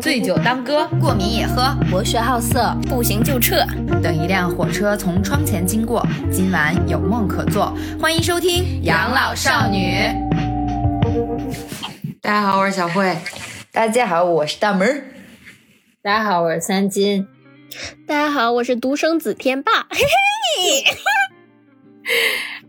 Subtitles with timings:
[0.00, 3.64] 醉酒当歌，过敏也喝；博学好色，不行就撤。
[4.02, 7.74] 等一辆火车从窗前经过，今晚有梦可做。
[8.00, 9.94] 欢迎收听《养老少女》。
[12.20, 13.16] 大家好，我是小慧。
[13.72, 15.04] 大家好，我是大门。
[16.02, 17.26] 大家好，我是三金。
[18.06, 19.72] 大家好，我是独生子天霸。
[19.90, 20.84] 嘿嘿。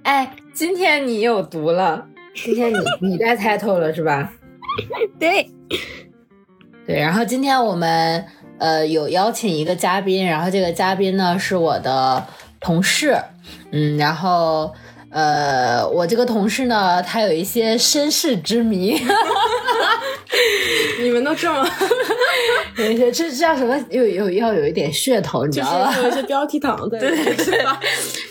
[0.03, 2.07] 哎，今天你有毒了。
[2.35, 4.33] 今天你你带 title 了是吧？
[5.19, 5.49] 对。
[6.85, 8.25] 对，然后今天我们
[8.57, 12.25] 呃有邀请一个嘉宾，然后这个嘉宾呢是我的
[12.59, 13.17] 同事，
[13.71, 14.73] 嗯，然后
[15.13, 18.97] 呃我这个同事呢他有一些身世之谜，
[21.01, 21.63] 你们都这么
[22.77, 23.77] 有一些这叫什么？
[23.91, 25.93] 有有要有一点噱头，你知道吧？
[26.01, 27.79] 有一些标题党在，对对吧？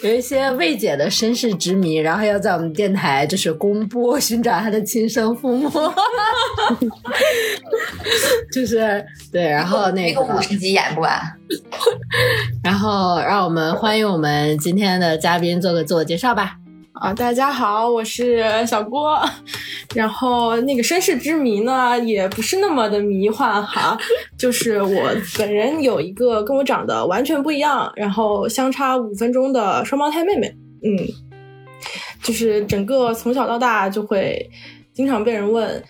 [0.02, 5.70] 有一些未解的身世之谜，然后要在我们电台就是公布，寻找他的亲生父母。
[8.52, 11.12] 就是对，然后那个五十集演不完。
[12.64, 16.56] 然后让我们欢迎我们今天的嘉宾做个自我介绍吧。
[16.92, 19.18] 啊，大家好，我是小郭。
[19.94, 23.96] 然后那个身世之谜呢，也不是那么的迷幻哈，
[24.38, 25.02] 就是我
[25.38, 30.54] 本人有一个跟我长得完全不一样，然后相差五分钟的双胞胎妹妹。
[30.84, 30.98] 嗯，
[32.22, 34.48] 就是整个从小到大就会
[34.92, 35.82] 经常被人问。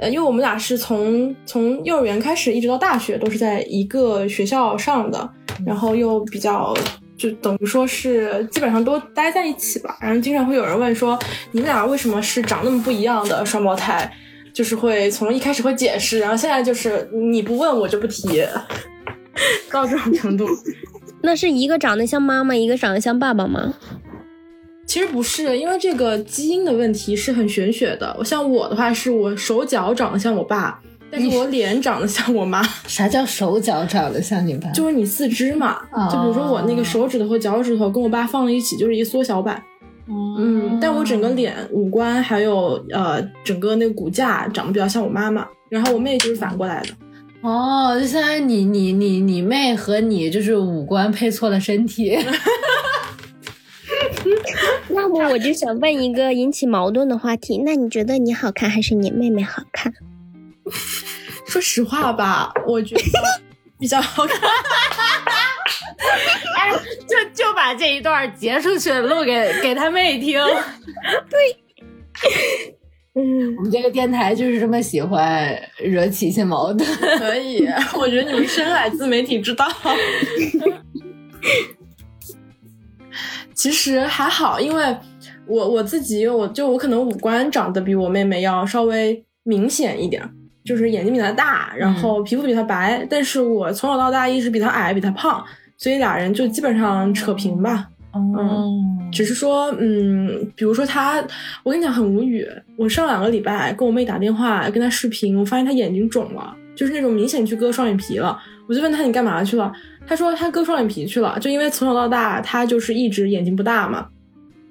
[0.00, 5.28] 呃，因为我们俩是从从幼儿园开始一直到大学都是在一个学校上的，
[5.66, 6.74] 然后又比较
[7.20, 9.98] 就等于说是基本上都待在一起吧。
[10.00, 11.18] 然后经常会有人问说，
[11.52, 14.10] 你们俩为什么是长那么不一样的双胞胎？
[14.54, 18.42] 就是会从一开始会解释，然后现在就是你不问我就不提，
[19.70, 20.48] 到这种程度。
[21.22, 23.74] 那是一个长得像妈妈，一个长得像爸爸吗？
[24.86, 28.16] 其实不是，因为这个基因的问题是很玄学的。
[28.18, 30.80] 我像我的话，是我手脚长得像我爸，
[31.10, 32.62] 但是我脸长得像我妈。
[32.86, 34.70] 啥叫手脚长得像你爸？
[34.70, 35.80] 就是你四肢嘛，
[36.10, 39.62] 就比如说我那个手指头和脚趾头跟我爸放在一起，就是一缩小版。
[40.08, 45.46] 嗯，但我整个脸、五官还有呃整个那个骨架长得比较像我妈妈。
[45.68, 46.88] 然后我妹就是反过来的。
[47.42, 52.18] 哦，就相当于你你你你妹和你就是五官配错了身体。
[54.88, 59.92] 那么我就想问一个引起矛盾的话题，那你觉得你好看还是你妹妹好看？
[61.50, 63.02] 说实话吧，我觉得
[63.76, 64.38] 比较好看。
[66.56, 66.70] 哎，
[67.08, 70.40] 就就把这一段截出去录给给他妹听。
[71.28, 71.40] 对，
[73.14, 76.88] 嗯，我们这个电台就是这么喜欢惹起一些矛盾。
[77.18, 77.66] 可以，
[77.98, 79.66] 我觉得你们深谙自媒体之道。
[83.54, 84.96] 其实还好，因为
[85.48, 90.22] 我我自己，我就我可能五官长得比我妹妹要稍微明显一点，
[90.70, 95.44] 就是眼睛比他大，然后皮肤比他白，但是我从小到大一直比他矮，比他胖，
[95.76, 97.88] 所以俩人就基本上扯平吧。
[98.14, 101.20] 嗯，只是说，嗯，比如说他，
[101.64, 108.38] 我跟你讲很无语，我上两个礼拜跟我妹打电话跟她视频，我发现她眼睛肿了，就是那种明显去割双眼皮了，
[108.68, 109.72] 我就问她你干嘛去了？
[110.06, 114.06] 他说他割双眼皮去了，就因为从小到大他就是一直眼睛不大嘛，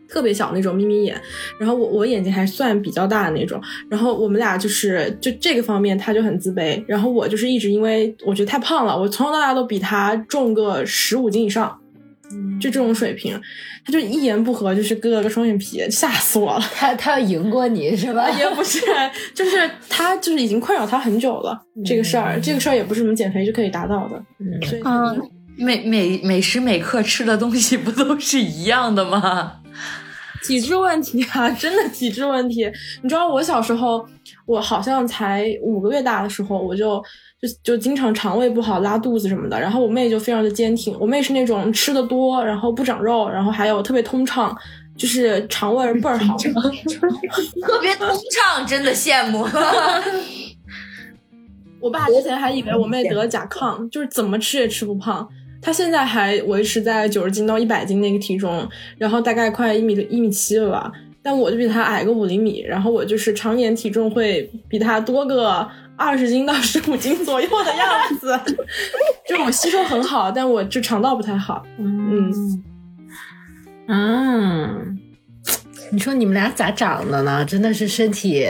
[0.09, 1.19] 特别小那种眯眯眼。
[1.59, 3.61] 然后我我眼睛还算比较大的那种。
[3.89, 6.83] 然后我们俩就是就这个方面他就很自卑。
[6.87, 11.79] 然后我就是一直因为我觉得太胖了，我从小到大都比他重个十五斤以上，
[12.59, 13.39] 就这种水平。
[13.85, 16.61] 他就一言不合就是割了个双眼皮，吓死我了。
[16.75, 18.29] 他他要赢过你是吧？
[18.37, 18.81] 也不是，
[19.33, 24.21] 就是他就是已经困扰他很久了这个事儿，这个事儿也不是什么减肥就可以达到的。
[24.67, 24.81] 所以
[25.57, 29.53] 每每每时每刻吃的东西不都是一样的吗？
[30.43, 32.69] 体质问题啊，真的体质问题。
[33.01, 34.05] 你知道我小时候，
[34.45, 37.01] 我好像才五个月大的时候，我就
[37.41, 39.59] 就就经常肠胃不好、拉肚子什么的。
[39.59, 44.55] 然后我妹就非常的坚挺，我妹是那种吃的多，然后不长肉，然后还有特别通畅，
[44.97, 46.35] 就是肠胃倍儿好
[47.67, 49.45] 特别通畅，真的羡慕。
[51.81, 55.25] 我爸之前还以为我妹得了甲亢，就是怎么吃也吃不胖。
[55.61, 58.67] 他现在还维持在九十斤到一百斤那个体重，
[58.97, 60.91] 然后大概快一米一米七了吧。
[61.21, 65.67] 但我就比他矮个五厘米，然后我就是常年体重会比他多个
[65.97, 68.39] 二十斤到十五斤左右的样子。
[69.27, 71.65] 就我吸收很好，但我就肠道不太好。
[71.77, 72.31] 嗯
[73.87, 74.97] 嗯，
[75.91, 77.43] 你说你们俩咋长的呢？
[77.43, 78.47] 真的是身体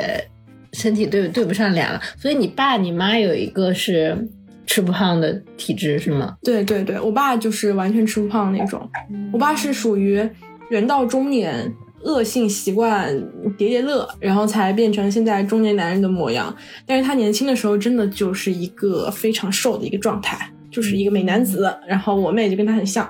[0.73, 1.99] 身体对对不上脸了。
[2.17, 4.29] 所以你爸你妈有一个是。
[4.69, 6.37] 吃不胖的体质是吗？
[6.43, 8.87] 对对对，我爸就是完全吃不胖那种。
[9.33, 10.23] 我爸是属于
[10.69, 11.73] 人到中年
[12.03, 13.11] 恶性习惯
[13.57, 16.55] 叠叠乐，然后才变成现在中年男人的模样。
[16.85, 21.75] 但是他年轻的时候真的就是一个非常瘦的一个状态，就是一个美男子。
[21.87, 23.09] 然后我妹就跟他很像。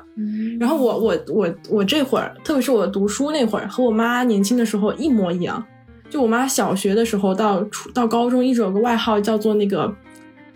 [0.61, 5.61] 然后我我我我这会儿，特别是我读书那会儿，和我妈年轻的时候一模一样。
[6.09, 9.93] 就我妈小学的时候到初到高中，一直有个外号叫做那个。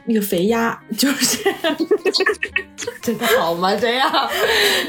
[0.05, 1.43] 那个肥鸭就是，
[3.01, 3.73] 真的好吗？
[3.75, 4.11] 这样，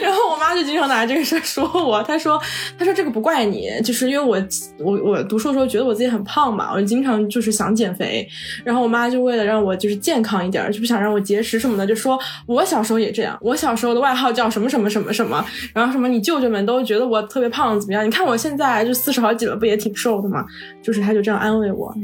[0.00, 2.02] 然后我妈就经常拿这个事儿说我。
[2.02, 2.40] 她说
[2.78, 4.36] ：“她说这个不怪你，就是因为我
[4.78, 8.28] 我我读书的时候觉得我自己很胖嘛，我就经常就是想减肥。
[8.64, 13.38] 然后我妈就为了让我就是健康一点，就不想让我节食什么的，就说我小时候也这样。
[13.40, 18.04] 我小时候的外号叫什么什么什么什么，然后什么你舅舅们都觉得我特别胖怎么样？
[18.04, 20.44] 你看我现在就四十好几了，不也挺瘦的吗？
[20.82, 21.94] 就是她就这样安慰我。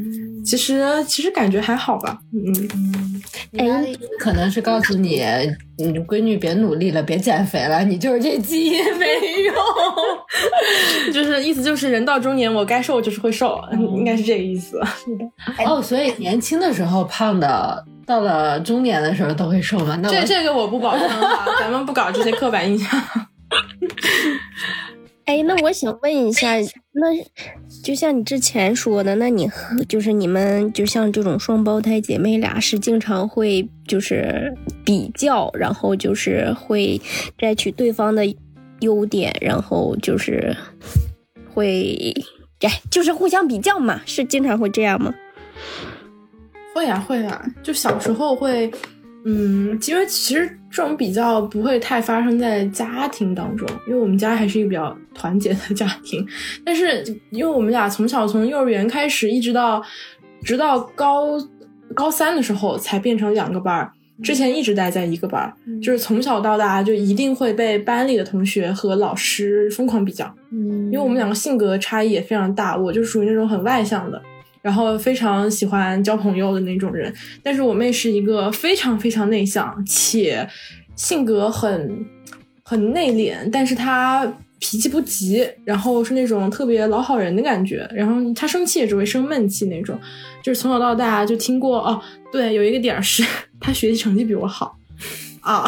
[0.44, 2.99] 其实其实感觉还好吧，嗯。”
[3.58, 3.86] 哎，
[4.18, 5.22] 可能是告诉你，
[5.76, 9.06] 你闺女别努力了，别减肥了，你就是这基因没
[9.44, 9.54] 用，
[11.12, 14.80] 就是意思就是人到中年，我该瘦就是会瘦，应该是这个意思。
[15.04, 15.24] 是的。
[15.64, 19.98] 哦，所以年轻的时候胖的，到了中年的时候都会瘦吗？
[20.02, 22.88] 那这这个我不保证哈，咱们不搞这些刻板印象。
[25.30, 26.56] 哎，那我想问一下，
[26.90, 27.06] 那
[27.84, 34.52] 就像你之前说的，那你和就是你们就像这种双胞胎姐妹俩，是经常会就是
[34.84, 37.00] 比较，然后就是会
[37.38, 38.24] 摘取对方的
[38.80, 40.56] 优点，然后就是
[41.54, 42.12] 会
[42.62, 45.14] 哎，就是互相比较嘛，是经常会这样吗？
[46.74, 48.68] 会呀，会呀，就小时候会。
[49.24, 56.24] 嗯，因为其实这种比较不会太发生在家庭当中，因为我们家还是一个比较团结的家庭。
[56.64, 59.82] 但是，因为我们俩从小从幼儿园开始，一直到
[60.44, 61.36] 直到高
[61.92, 65.52] 高三的时候才变成两个班儿，之前一直待在一个班儿，
[65.82, 70.32] 就是从小到大就一定会被班里的同学和老师疯狂比较。
[70.52, 74.22] 嗯，因为我们两个性格差异也非常大，我就属于那种很外向的。
[74.62, 77.12] 然后非常喜欢交朋友的那种人，
[77.42, 80.48] 但是我妹是一个非常非常内向且
[80.96, 82.06] 性格很
[82.62, 89.98] 很内敛，但是她脾气不急，然后是那种特别老好人的感觉，然后她生气也只会生闷气那种，
[90.42, 93.24] 就是从小到大就听过哦，对，有一个点是
[93.58, 94.76] 她学习成绩比我好
[95.40, 95.64] 啊。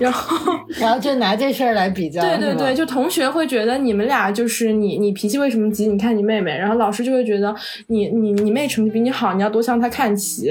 [0.00, 5.86] 然后， 然后就拿这事儿来比较，对对对，就同学会觉得你们俩就是你，你脾气为什么急？
[5.86, 7.54] 你看你妹妹，然后老师就会觉得
[7.88, 10.48] 你你你妹成绩比你好，你要多向她看齐，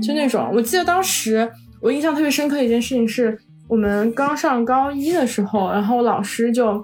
[0.00, 0.48] 就那种。
[0.54, 1.50] 我记得当时
[1.80, 3.36] 我印象特别深刻一件事情是，
[3.68, 6.82] 我们刚上高一的时候，然后老师就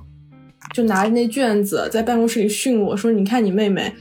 [0.74, 3.92] 就拿着那卷子在办公室里训我说：“你看你妹妹。”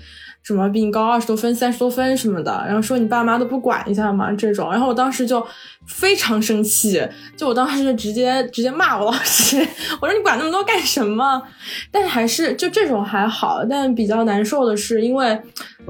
[0.49, 4.31] 什么比你高二十多分、三十多分什么的，然后说你爸妈都不管一下吗？
[4.33, 5.45] 这种，然后我当时就
[5.85, 6.99] 非常生气，
[7.37, 9.59] 就我当时就直接直接骂我老师，
[10.01, 11.39] 我说你管那么多干什么？
[11.91, 15.39] 但是还是就这种还好，但比较难受的是，因为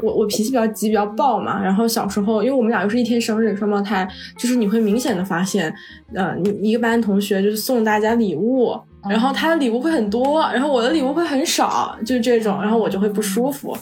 [0.02, 4.06] 我我脾气比较急、比较暴嘛，然后小时候因为我们俩又是一天生日，双胞胎，
[4.38, 5.74] 就是你会明显的发现，
[6.14, 8.78] 呃，你一个班同学就是送大家礼物，
[9.10, 13.78] 然后他的礼物会很多，然后我的礼物会很少，就是这种，然后我就会不舒服。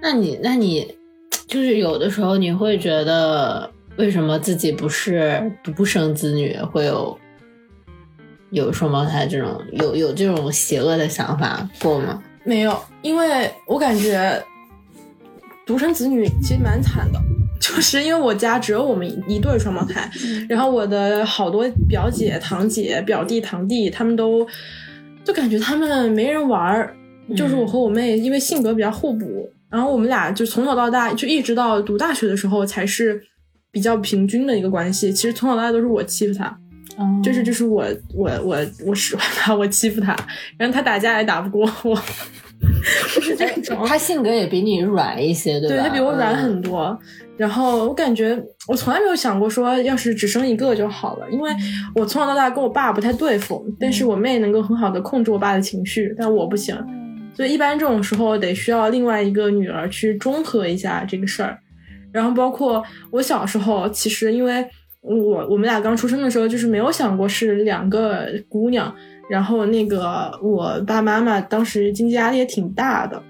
[0.00, 0.86] 那你，那你，
[1.46, 7.18] 就是有的时候你会觉得，为什么自己不是独生子女，会有
[8.50, 12.22] 有双胞胎这种有有这种邪恶的想法过吗？
[12.44, 14.42] 没有，因为我感觉
[15.66, 17.20] 独生子女其实蛮惨的，
[17.60, 20.08] 就是因为我家只有我们一对双胞胎，
[20.48, 24.46] 然后我的好多表姐、堂姐、表弟、堂弟，他们都
[25.24, 26.94] 就感觉他们没人玩儿，
[27.36, 29.50] 就是我和我妹，因为性格比较互补。
[29.70, 33.20] 然后我们俩就从小到大，就一直到读大学的时候，才是
[33.70, 35.12] 比较平均的一个关系。
[35.12, 36.58] 其实从小到大都是我欺负他，
[37.22, 37.84] 就是就是我
[38.14, 38.56] 我我
[38.86, 40.16] 我使唤他，我欺负他，
[40.56, 41.94] 然后他打架也打不过我，
[43.14, 43.84] 就是这种。
[43.86, 45.76] 他性格也比你软一些，对吧？
[45.76, 46.98] 对他比我软很多。
[47.36, 51.50] 然后我感觉我从来没有想过说，要是只生一个就好了，因为
[51.94, 56.76] 我从小到大跟我爸不太对付，但是我妹能够很好的控制我爸的情绪，但我不行。
[57.38, 61.56] 所以一般这种时候得需要另外一个女儿去中和一下这个事儿，
[62.10, 64.68] 然后包括我小时候，其实因为
[65.02, 68.92] 我我们俩刚出生的时候就是没有想过是两个姑娘，
[69.30, 73.22] 然后那个我爸妈妈当时经济压力也挺大的，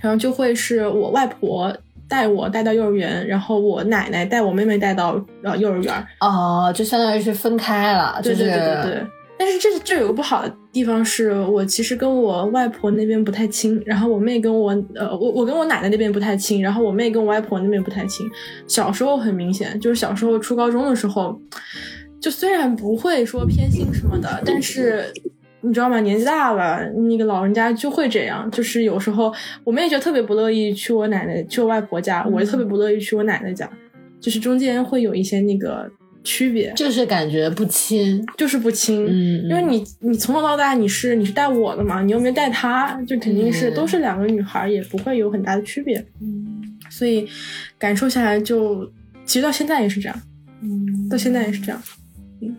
[0.00, 1.72] 然后就会是我外婆
[2.08, 9.06] 带我带到幼儿园，然后我奶奶带我妹妹带到呃幼儿园，哦，就相当于是分开了，对对对对对。
[9.38, 18.26] 但是这这有个不好的地方，是我其实跟我外婆那边不太亲，然后我妹跟我呃我我跟我奶奶那边不太亲，然后我妹跟我外婆那边不太亲。
[18.66, 21.40] 小时候很明显，就是小时候初高中的时候，
[22.20, 25.10] 就虽然不会说偏心什么的，但是
[25.62, 25.98] 你知道吗？
[26.00, 29.32] 年纪大了，那个老人家就会这样，就是有时候
[29.64, 33.66] 我妹就特别不乐意去我奶奶、去我外婆家，我就特别不乐意去我奶奶家，
[34.20, 35.90] 就是中间会有一些那个
[36.26, 38.26] 区别，就是感觉不亲。
[38.36, 39.06] 就是不亲。
[39.06, 46.04] 嗯，因为你你从小到大你是你是带我的嘛，你又没带她，就肯定是、嗯都是两个女孩，也不会有很大的区别。
[46.20, 47.28] 嗯，所以
[47.78, 48.84] 感受下来就，
[49.24, 50.22] 其实到现在也是这样，
[50.62, 51.80] 嗯到现在也是这样。
[52.42, 52.56] 嗯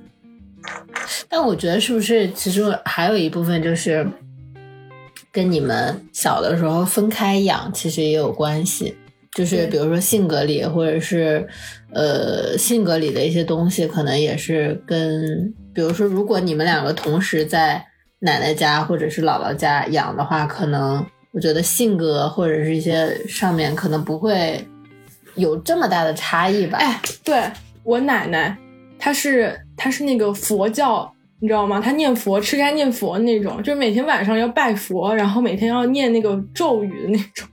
[1.29, 4.05] 但我觉得是不是其实还有一部分就是
[5.31, 8.95] 跟你们小的时候分开养，其实也有关系。
[9.37, 11.47] 就是比如说性格里，或者是
[11.93, 17.85] 呃性格里的一些东西，可能也是跟，比如说，如果你们两个同时在
[18.17, 24.67] 奶奶家或者是姥姥家养的话，可能我觉得性格或者是一些上面可能不会
[25.35, 26.79] 有这么大的差异吧。
[26.79, 27.43] 哎，对
[27.83, 28.57] 我奶奶，
[28.97, 31.79] 她是她是那个佛教，你知道吗？
[31.79, 37.47] 她念佛吃斋念佛那种，就是每天晚上要拜佛，然后每天要念那个咒语的那种。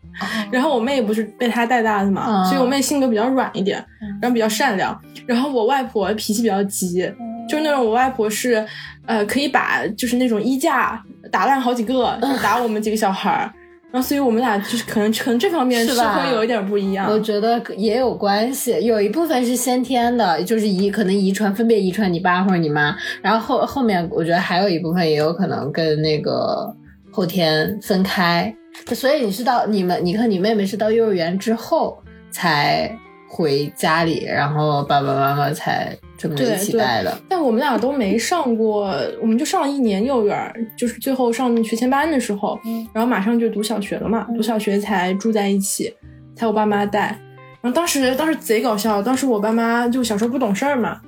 [0.51, 3.85] 然后我妹不是被他带大的嘛，嗯所以我妹性格比较软一点，
[4.21, 4.99] 然后比较善良。
[5.27, 7.01] 然后我外婆脾气比较急，
[7.49, 8.65] 就是那种我外婆是，
[9.07, 13.53] 呃，可以把就是那种衣架打烂好几个，就打我们几个小孩儿。
[13.91, 17.09] 然后所以我们俩就是可能可能这方面是会有一点不一样。
[17.09, 26.75] 我觉得也有关系，有一部分是先天的，就是遗可能遗传分别遗传你爸或者你妈，然后后后面我觉得还有一部分也有可能跟那个
[27.13, 28.53] 后天分开。
[28.95, 31.99] 所以你是到你们，你和你妹妹是到幼儿园之后
[32.31, 32.91] 才
[33.29, 37.17] 回家里，然后爸爸妈妈才这么一起带的。
[37.29, 42.59] 但我们俩都没上过，我们就上了一年幼儿园，就是最后上学前班的时候，
[42.93, 45.93] 然后马上就读小学了嘛，读小学才住在一起，
[46.37, 47.19] 才我爸妈带。
[47.63, 51.01] 然后当时当时贼搞笑，当时我爸妈就小时候不懂事儿嘛，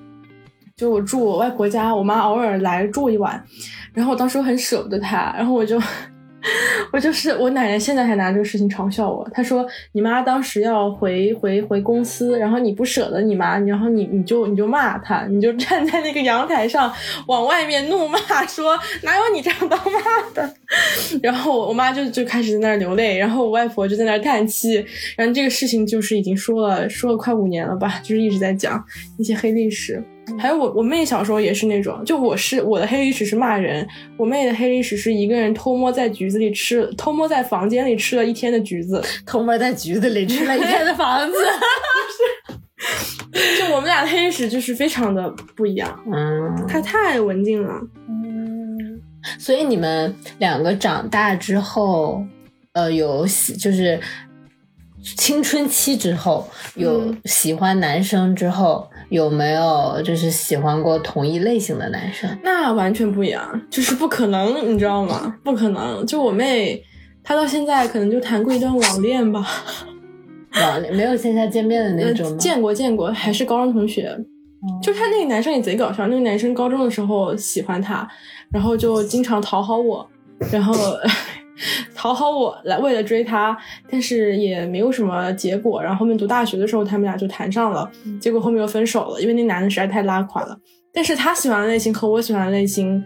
[0.76, 3.44] 就我住我外婆家，我妈偶尔来住一晚，
[3.92, 5.78] 然后我当时很舍不得她，然后我就。
[6.92, 9.28] 我就是我奶奶，现在还拿这个事情嘲笑我。
[9.32, 16.92] 她说：“你妈当时要回回回公司，然后你不舍得你妈，然后你你就你就骂她，你就站在那个阳台上
[17.26, 20.00] 往外面怒骂，说哪有你这样当妈
[20.34, 20.54] 的？”
[21.22, 24.84] 然后我妈就就开始在那儿流泪，然后我外婆就在那儿叹气。
[25.16, 28.84] 然后这个事情就是已经说了说了快五年了吧，就是一直在讲
[29.18, 30.02] 一些黑历史。
[30.38, 39.02] 还有我我妹小时候也是那种，就我是我的黑历史是骂人，我妹的黑历史是一个人偷摸在橘子里吃，偷摸在房间里吃了一天的橘子。
[39.24, 41.34] 偷摸在橘子里吃了一天的房子。
[43.32, 47.80] 就我们俩的黑历史就是非常的不一样，嗯，她太文静了。
[48.08, 49.00] 嗯
[49.38, 52.24] 所以你们两个长大之后，
[52.72, 54.00] 呃，有喜就是
[55.02, 62.28] 青春期之后有嗯喜欢男生之后，有没有就是喜欢过同一类型的男生？
[62.42, 65.36] 那完全不一样，就是不可能，你知道吗？
[65.44, 66.04] 不可能。
[66.06, 66.82] 就我妹，
[67.22, 69.46] 她到现在可能就谈过一段网恋吧，
[70.60, 72.36] 网恋没有线下见面的那种？
[72.36, 74.16] 见过见过，还是高中同学。
[74.82, 78.08] 就他那个男生也贼搞笑，那个男生高中的时候喜欢她，
[78.50, 80.08] 然后就经常讨好我，
[80.50, 80.74] 然后
[82.06, 83.58] 讨好我来为了追他，
[83.90, 85.82] 但是也没有什么结果。
[85.82, 90.56] 然后后面读大学的时候，他们俩就谈上了，结果后面又分手了，因为那男的实在太拉垮了。
[90.94, 93.04] 但是他喜欢的类型和我喜欢的类型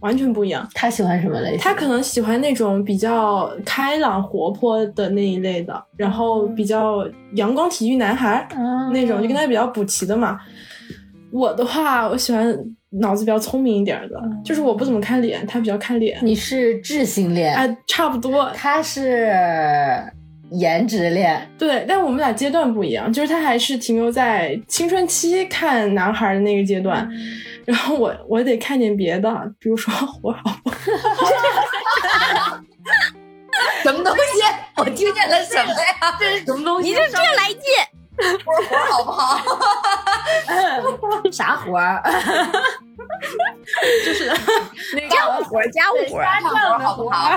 [0.00, 0.68] 完全不一样。
[0.74, 1.58] 他喜欢什么类型？
[1.58, 7.02] 他可能喜欢那种比较开朗活泼的那一类的，然后比较
[7.36, 10.38] 阳光体育男孩，嗯那种就跟他比较补齐的嘛。
[11.32, 12.54] 我的话，我喜欢
[13.00, 16.18] 脑子比较聪明一点的，就是我不怎么看脸，他比较看脸。
[16.22, 19.32] 你是智性恋，哎，差不多，他是
[20.50, 21.50] 颜值恋。
[21.58, 27.08] 对，但我们俩阶段不一样，就是他还是停留在青春期看男孩的那个阶段，
[27.64, 30.72] 然后我我得看点别的，比如说我好不好
[33.82, 34.42] 什么东西？
[34.76, 36.16] 我听见了什么呀？
[36.18, 36.88] 这是什么东西？
[36.88, 37.60] 你这这来劲，
[38.44, 38.52] 活
[38.92, 39.40] 好不好？
[41.32, 42.00] 啥活儿？
[45.10, 47.36] 家务活儿家务活家务活好不好？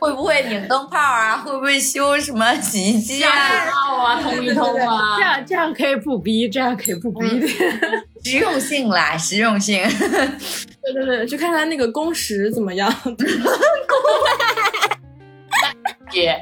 [0.00, 1.36] 会不会拧灯泡啊？
[1.44, 3.30] 会不会修什么洗衣机啊？
[3.32, 7.46] 啊，通一通啊这样这样可以不逼，这样可以不逼的。
[8.24, 9.82] 实用性啦，实用性。
[9.88, 12.88] 对对对，就看他那个工时怎么样。
[13.02, 13.16] 工，
[16.10, 16.36] 姐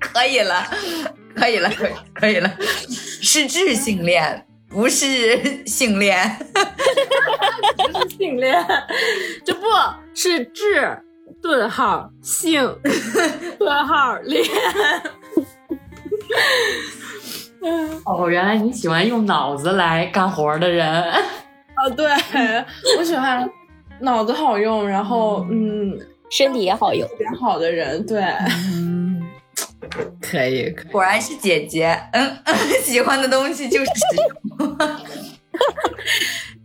[0.00, 0.66] 可以了，
[1.38, 2.50] 可以了，可以可以了，
[2.88, 6.36] 是智性恋，不是性恋。
[7.76, 8.64] 不是性恋，
[9.44, 9.66] 这不
[10.14, 10.98] 是智
[11.40, 12.76] 顿号性
[13.58, 14.44] 顿号恋。
[18.04, 21.04] 哦，原来你喜欢用脑子来干活的人。
[21.78, 22.06] 哦，对，
[22.98, 23.48] 我喜欢，
[24.00, 25.96] 脑子好用，然后嗯，
[26.30, 27.08] 身体也好用。
[27.16, 28.20] 比较好的人，对，
[28.74, 29.07] 嗯，
[30.20, 30.70] 可以。
[30.90, 32.36] 果然是姐姐，嗯，
[32.82, 33.90] 喜欢的东西就是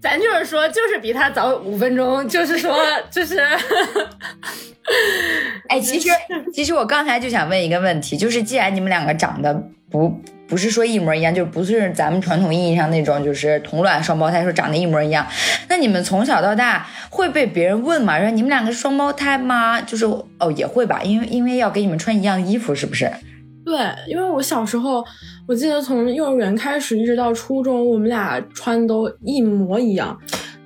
[0.01, 2.75] 咱就是说，就是比他早五分钟，就是说，
[3.09, 3.39] 就是，
[5.69, 6.09] 哎，其实
[6.53, 9.53] 其实我刚才就想问一个问题，就是既然你们两个长得
[9.89, 15.25] 不不是说一模一样，就不是咱们传统意义上那种就是同卵双胞胎说长得一模一样，
[15.69, 18.19] 那你们从小到大会被别人问吗？
[18.19, 19.81] 说你们两个是双胞胎吗？
[19.81, 23.11] 就是哦也会吧，因为因为要给你们穿一样的衣服，是不是？
[23.65, 25.03] 对，因为我小时候，
[25.47, 30.17] 我记得从幼儿园开始一直到初中，我们俩穿都一模一样。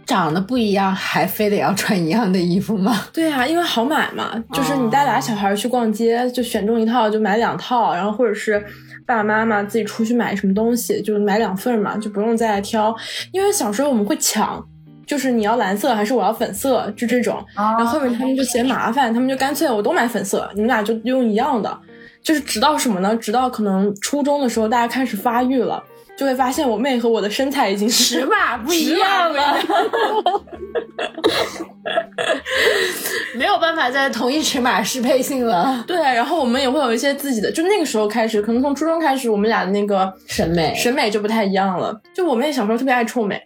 [0.05, 3.05] 长得不一样，还非得要穿一样的衣服吗？
[3.13, 8.65] 对啊，因为好买嘛，就是你带俩小孩去逛街，就选中一套就买两套，然后或者是
[9.07, 12.95] 爸爸妈妈自己出去买什么东西，就买两份嘛，就不用再挑。
[13.31, 14.61] 因为小时候我们会抢，
[15.05, 17.43] 就是你要蓝色还是我要粉色，就这种。
[17.55, 21.75] 然后后面他们就嫌麻烦，他们就干脆我都买粉色，你们俩就用一样的。
[22.21, 23.15] 就是直到什么呢？
[23.15, 25.81] 直到可能初中的时候，大家开始发育了。
[26.17, 29.55] 就会发现我妹和我的身材已经尺码 不一样了，
[33.35, 35.83] 没有办法在同一尺码适配性了。
[35.87, 42.01] 对，然后我们也会有一些自己的，就那个时候开始，可能从初中开始，我们俩的那个审美审美就不太一样了。
[42.15, 43.39] 就我妹小时候特别爱臭美，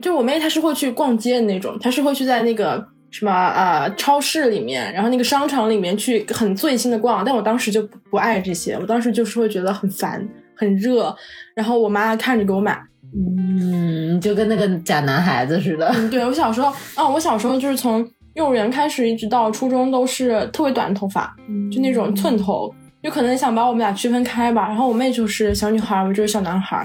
[0.00, 7.22] 就我妹她是会去逛街的那种，她是会去在那个什么啊超市里面，然后那个商场里面去很醉心的逛。
[7.22, 10.26] 但我当时就不爱这些，我当时就是会觉得很烦。
[10.58, 11.14] 很热，
[11.54, 12.78] 然后我妈看着给我买，
[13.14, 15.90] 嗯，就跟那个假男孩子似的。
[15.94, 21.34] 嗯，对我小时候啊，我小时候就是从幼儿园开始一直到初中都是特别短的头发，
[21.72, 22.72] 就那种寸头，
[23.02, 24.68] 就可能想把我们俩区分开吧。
[24.68, 26.76] 然后我妹就是小女孩，我就是小男孩。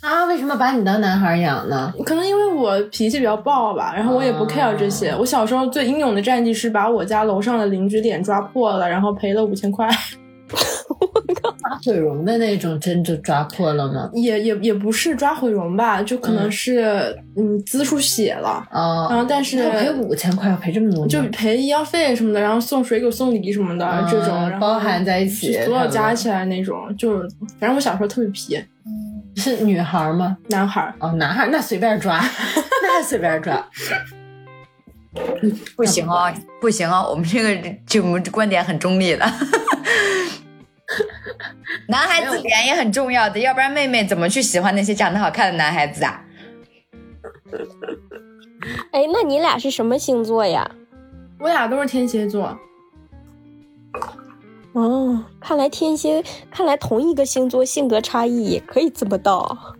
[0.00, 1.92] 啊，为什么把你当男孩养呢？
[2.06, 5.14] 可能因为我脾气比较暴吧，然后我也不 care 这些。
[5.16, 9.88] 我小时候最英勇的战绩是把我家楼上的邻居脸抓破了，然后赔了五千块。
[11.62, 14.10] 抓毁容的那种针就抓破了吗？
[14.14, 19.08] 也也也不是抓毁容吧，就可能是嗯滋出血了啊。
[19.08, 28.62] 然后但是赔五千块，赔这么多，就赔医药费什么的，然后送水果、送礼什么的这种，包含在一起，所有加起来那种，就是反正我小时候特别皮。
[29.34, 30.36] 是女孩吗？
[30.48, 32.22] 男孩哦，男孩那随便抓，
[32.82, 33.66] 那随便抓。
[35.76, 39.24] 不行哦，不行哦，我们这个就我们观点很中立的。
[41.88, 46.24] 男孩子脸也很重要的，要不然妹妹怎么去喜欢那些长得好看的男孩子啊？
[48.92, 50.70] 哎，那你俩是什么星座呀？
[51.38, 52.58] 我俩都是天蝎座。
[54.72, 59.74] 哦，看来天蝎，看来同一个星座性格差异也可以这么大，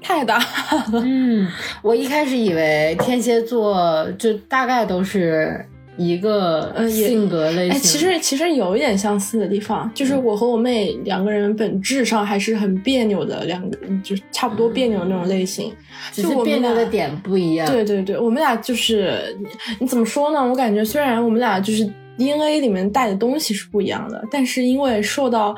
[0.00, 1.02] 太大了。
[1.04, 1.50] 嗯，
[1.82, 5.68] 我一开始以为天蝎座就大概都是。
[5.98, 15.72] 一个性格类型，哎，其实其实有一点相似的地方，就是我和我妹两个人本质上还是很别扭的两个，就差不多别扭的那种类型，
[16.12, 17.70] 就是别扭的点不一样。
[17.70, 19.36] 对对对，我们俩就是
[19.80, 20.40] 你怎么说呢？
[20.40, 21.84] 我感觉虽然我们俩就是
[22.16, 25.54] DNA 里面带的东西是不一样的，但是因为受到。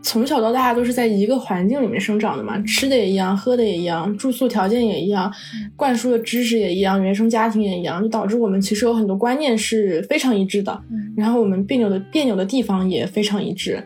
[0.00, 5.30] 从小到大都是在一个环境里面生长的嘛，吃的也一样，喝的也一样，住宿条件也一样，
[5.76, 10.80] 灌输的知识也一样，原生家庭也一样，就导致我们其实有很多观念是非常一致的。
[11.16, 13.82] 然后我们别扭的别扭的地方也非常一致。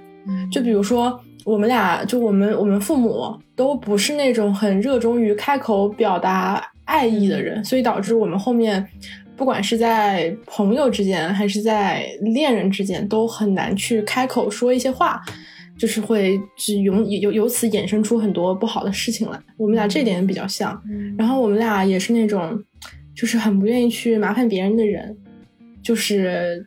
[0.50, 8.86] 就比如说我们俩，就我们我们父母都不是那种很热衷于开口表达爱意的人，所以导致我们后面
[9.36, 15.20] 不管是在朋友之间还是在恋人之间，都很难去开口说一些话。
[15.82, 19.40] 就是会只由由由此衍生出很多不好的事情来。
[19.56, 20.80] 我们俩这点比较像，
[21.18, 22.56] 然后我们俩也是那种，
[23.16, 25.16] 就是很不愿意去麻烦别人的人。
[25.82, 26.64] 就是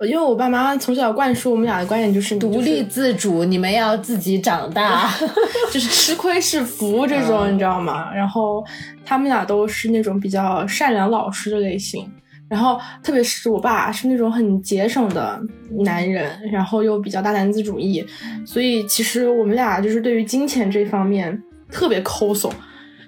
[0.00, 5.08] 因为我爸妈从小灌输我们俩的观点就是独立自主，你们要自己长大，
[5.70, 8.12] 就是吃亏是福这种，你知道吗？
[8.12, 8.64] 然后
[9.04, 12.10] 他们俩都是那种比较善良老实的类型。
[12.48, 15.38] 然后，特别是我爸是那种很节省的
[15.84, 18.02] 男人，然后又比较大男子主义，
[18.46, 22.50] 所以其实我们俩就是对于金钱这方面特别抠搜。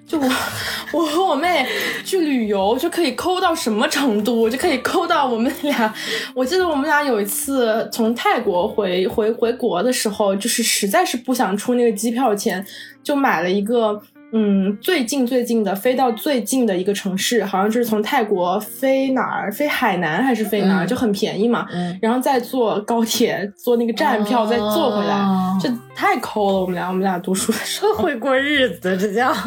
[0.05, 0.29] 就我，
[0.93, 1.65] 我和我妹
[2.03, 4.49] 去旅游就可以抠到什么程度？
[4.49, 5.93] 就可以抠到我们俩。
[6.35, 12.63] 我记得我们俩有一次从泰国回回回国的时候，就是实在是不想出那个机票钱，
[13.01, 14.01] 就买了一个。
[14.33, 21.67] 嗯，最近最近的飞到最近的一个城市，好像就是从泰国飞哪儿，飞海南还是飞哪儿，就很便宜嘛。
[22.01, 25.25] 然后再坐高铁，坐那个站票再坐回来，
[25.61, 26.59] 这太抠了。
[26.61, 29.33] 我们俩，我们俩读书的时候 会过日子，这叫。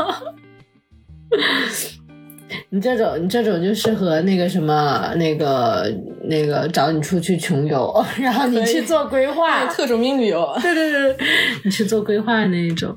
[2.71, 5.93] 你这种你这种就适合那个什么那个
[6.25, 11.27] 那个找你出去穷游，然后你去做规划， 特种兵旅游，对对对，对
[11.65, 12.97] 你去做规划那一种。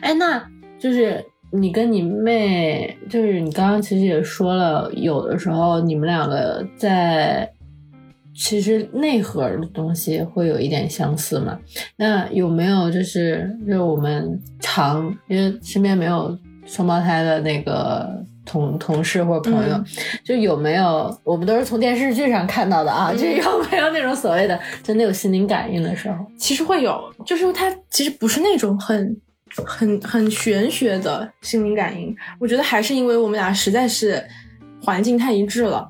[0.00, 0.42] 哎，那
[0.78, 7.48] 就是你跟你妹，就是你刚刚其实也说了，有的时候你们两个在
[8.34, 11.58] 其实内核的东西会有一点相似嘛？
[11.96, 16.36] 那有没有就是就是我们常因为身边没有
[16.66, 19.84] 双胞胎的那个同同事或者朋友，嗯
[20.22, 23.10] 就有没有我们都是从电视剧上看到的啊？
[23.14, 26.18] 就有没有那种所谓的真的有心灵感应的时候？
[26.36, 29.16] 其实会有，就是它其实不是那种很
[29.64, 34.22] 很很玄学的心灵感应，我觉得还是因为我们俩实在是
[34.82, 35.88] 环境太一致了。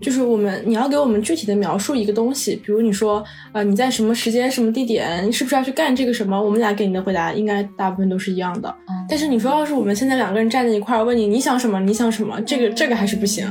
[0.00, 6.40] 就是我们，你要给我们具体的描述一个东西，比如你说，呃，你在什么时间、什么地点，是不是要去干这个什么？
[6.42, 8.74] 我们俩给你的回答应该大部分都是一样的。
[9.08, 13.46] 但是你说，要是我们现在两个人站在一块儿，问你你想什么，你想什么，这个这个还是不行。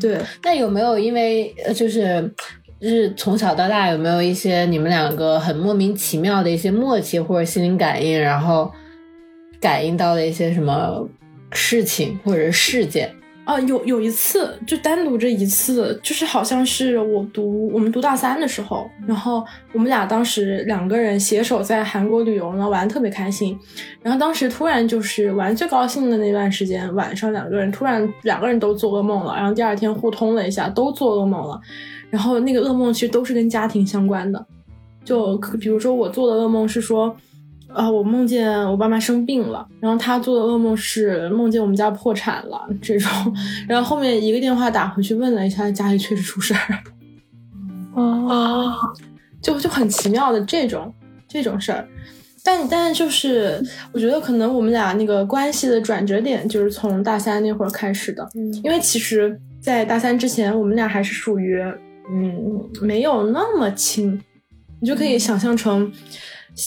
[0.00, 2.32] 对，那有没有因为呃，就是
[2.84, 8.70] 就是从小到大有没有一些你们两个很莫名其妙的一些默契或者心灵感应，然后
[9.58, 11.08] 感应到的一些什么
[11.50, 13.10] 事情或者事件？
[13.44, 23.54] 啊，有有一次，就单独这一次，就是好像是我读我们读大三的时候，然后我们俩当时两个人携手在韩国旅游，然后玩的特别开心。
[24.02, 31.60] 然后当时突然就是玩最高兴的那段时间，晚上两个人突然两个人都做噩梦了，然后第二天互通了一下，都做噩梦了。
[32.08, 34.46] 然后那个噩梦其实都是跟家庭相关的，
[35.04, 37.14] 就比如说我做的噩梦是说。
[37.74, 43.10] 啊，我梦见我爸妈生病了，然后他做的噩梦是梦见我们家破产了这种，
[43.68, 46.78] 然后后面一个电话打回去问了一下，家里确实出事儿，
[47.94, 48.72] 哦，
[49.42, 50.94] 就就很奇妙的这种
[51.26, 51.86] 这种事儿，
[52.44, 53.60] 但但就是
[53.90, 58.24] 我觉得可能我们俩那个关系的转折点就是从大三那会儿开始的，
[58.62, 61.60] 因为其实，在大三之前我们俩还是属于
[62.08, 64.20] 嗯没有那么亲，
[64.78, 65.90] 你就可以想象成。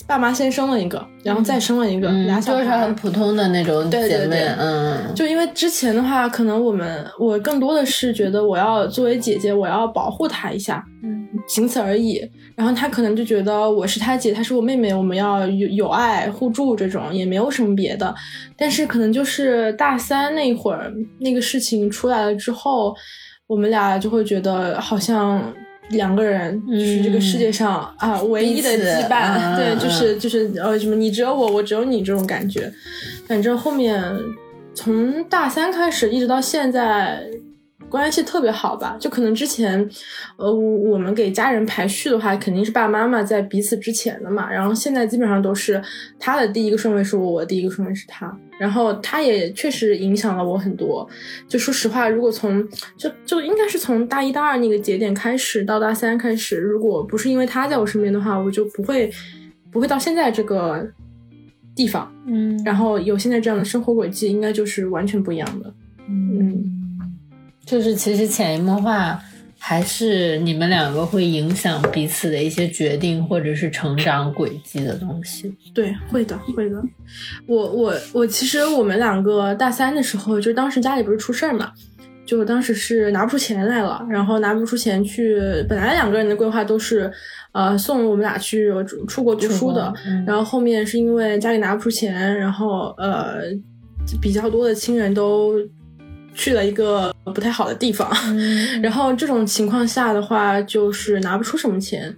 [0.06, 12.22] 爸妈先生了一个，然后再生了一个，俩小孩，就是很普通的那种姐妹，对对对嗯，就因为之前的话，可能我们我更多的是觉得我要作为姐姐，我要保护她一下，嗯，仅此而已。
[12.56, 18.14] 然后她可能就觉得我是她姐，她是我妹妹，我们要有有爱互助这种，也没有什么别的。
[18.58, 22.94] 但是可能就是大三那会儿，那个事情出来了之后，
[23.48, 25.42] 我们俩就会觉得好像。
[25.90, 32.72] 两个人是这个世界上、嗯、啊唯一的羁绊，嗯、 对，就是就是呃什么你只有我，我只有你这种感觉。
[33.28, 34.02] 反正后面
[34.74, 37.24] 从大三开始一直到现在，
[37.90, 38.98] 关系特别好吧。
[39.00, 39.90] 就可能之前
[40.38, 44.52] 呃我们给家人排序的话，肯定是爸爸妈妈在彼此之前的嘛。
[44.52, 45.82] 然后现在基本上都是
[46.20, 48.36] 他的第一个顺位是我，我第一个顺位是他。
[48.60, 51.08] 然后他也确实影响了我很多。
[51.48, 59.12] 就说实话，如果从就就应该是从大一大二那个节点开始到大三开始，如果不是因为他在我身边的话，我就不会
[59.72, 60.88] 不会到现在这个
[61.76, 62.12] 地方。
[62.26, 65.72] 嗯，然后有现在这样的生活轨迹，应该就是完全不一样的。
[66.10, 66.77] 嗯，
[67.68, 69.22] 就是其实潜移默化。
[69.60, 75.52] 还是你们两个会影响彼此的一些决定，或者是成长轨迹的东西。
[75.74, 76.80] 对，会的，会的。
[77.48, 81.72] 我我我，其实我们两个大三的时候，就当时家里不是出事儿嘛，
[82.24, 85.36] 就当时是拿不出钱来了，然后拿不出钱去。
[85.68, 87.12] 本来两个人的规划都是，
[87.52, 88.72] 呃，送我们俩去
[89.08, 93.38] 出国读书的，嗯、然后后面是因为家里拿不出钱，然后呃，
[94.22, 95.56] 比较多的亲人都。
[96.38, 102.16] 去了一个不太好的地方， 嗯、然后这种情况下的话，就是拿不出什么钱。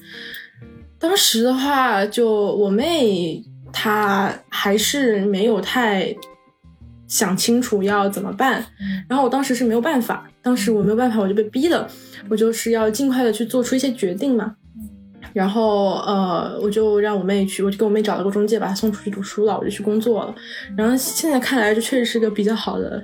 [1.00, 6.14] 当时的话，就我妹她还是没有太
[7.08, 8.64] 想清楚要怎么办，
[9.08, 11.90] 然后我当时是没有办法，当时我没有办法，我就被逼的，
[12.30, 14.56] 我就是要尽快的去做出一些决定嘛。
[15.34, 20.36] 然后呃，我就让我妹去，我就给我妹找了个中介，把她送出去读书了，我就去工作了。
[20.78, 23.04] 然后现在看来，这确实是个比较好的、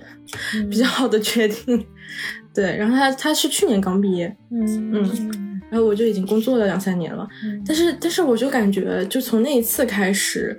[0.55, 1.85] 嗯、比较好的决定。
[2.53, 7.27] 对，然后她她是去年刚毕业，嗯嗯，然后我就已经工作了两三年了。
[7.43, 10.57] 嗯、但是但是我就感觉，就从那一次开始，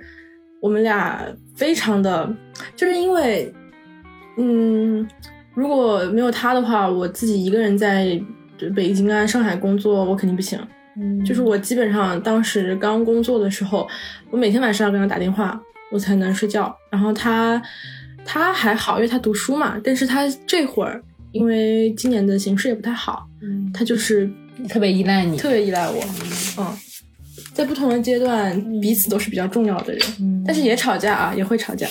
[0.61, 1.25] 我们俩
[1.55, 2.31] 非常的，
[2.75, 3.51] 就是因为，
[4.37, 5.07] 嗯，
[5.55, 8.19] 如果没有他的话，我自己一个人在
[8.75, 10.59] 北京啊、上海工作，我肯定不行。
[11.25, 13.87] 就是我基本上当时刚工作的时候，
[14.29, 15.59] 我每天晚上要跟他打电话，
[15.91, 16.75] 我才能睡觉。
[16.89, 17.61] 然后他
[18.25, 19.79] 他还好，因为他读书嘛。
[19.83, 24.29] 但是他这会儿因为今年的形势也不太好，嗯，他就是
[24.67, 26.03] 特别依赖你，特别依赖我。
[26.57, 26.77] 嗯，
[27.53, 31.87] 在不同的阶段，彼此都是比较重要的人，嗯、但是也吵架啊，也会吵架。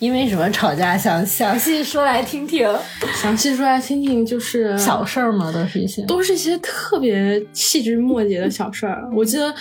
[0.00, 0.96] 因为什么吵架？
[0.96, 2.66] 详详细说来听听。
[3.14, 6.02] 详细说来听听，就是小事儿嘛，都是一些。
[6.06, 9.08] 都是一些特别细枝末节的小事儿。
[9.14, 9.54] 我记得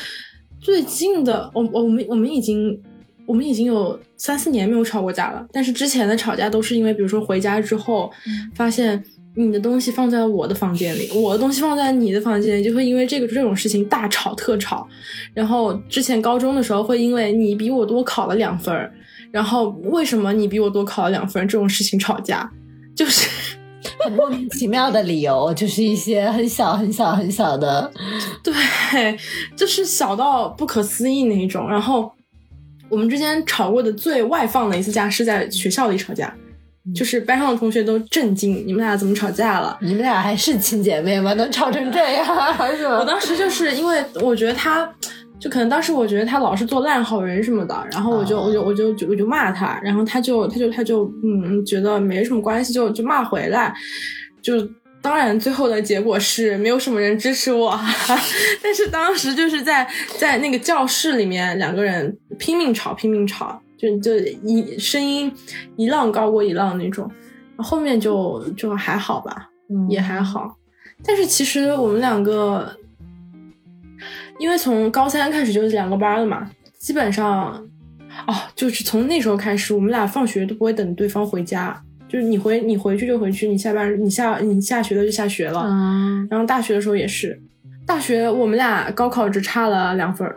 [0.61, 2.81] 最近的，我我们我们已经
[3.25, 5.45] 我们已经有三四年没有吵过架了。
[5.51, 8.09] 但是之前的吵架都是因为，比如说回家之后，
[8.55, 9.03] 发现
[9.35, 14.87] 你的东西放在我的房间里，我的东西放在你的房间里，就会因为这个这种事情大吵特吵。
[15.33, 18.89] 然后之前高中的时候，会因为你比我多考了两分儿，
[19.31, 22.49] 然后为什么你比我多考了两分这种事情吵架，
[22.95, 23.29] 就是。
[24.01, 27.89] 很莫名其妙的理由，就是一些很小很小很小的，
[28.43, 28.53] 对，
[29.55, 31.67] 就是小到不可思议那一种。
[31.69, 32.09] 然后
[32.89, 36.33] 我们之间吵过的最外放的一次架是在学校里吵架，
[36.93, 39.77] 就是班上的同学都震惊，你们俩怎么吵架了？
[39.81, 41.33] 你们俩还是亲姐妹吗？
[41.33, 42.25] 能吵成这样？
[42.75, 42.85] 是？
[42.85, 44.89] 我当时就是因为我觉得他。
[45.39, 53.73] 就可能当时我觉得他老是做烂好人什么的，然后我就我就我就就我就骂他，然后他就他就他就嗯觉得没什么关系，就就骂回来，
[54.41, 54.55] 就
[55.01, 57.71] 当然最后的结果是没有什么人支持我，
[58.61, 65.31] 但是当时就是在在那个教室里面两个人拼命吵拼命吵，就就一声音
[65.77, 67.09] 一浪高过一浪那种，
[67.55, 69.47] 后面就就还好吧，
[69.87, 70.53] 也还好，
[71.05, 72.75] 但是其实我们两个。
[74.39, 76.49] 因为从高三开始就是两个班了嘛，
[76.79, 77.51] 基本上，
[78.25, 85.65] 哦，就是从那时候开始，我们俩放学都不会等对方回家，就是你回你回去就回去，你下班你下你下学了就下学了。
[85.67, 86.27] 嗯。
[86.31, 87.39] 然后大学的时候也是，
[87.85, 90.35] 大学我们俩高考只差了两分儿。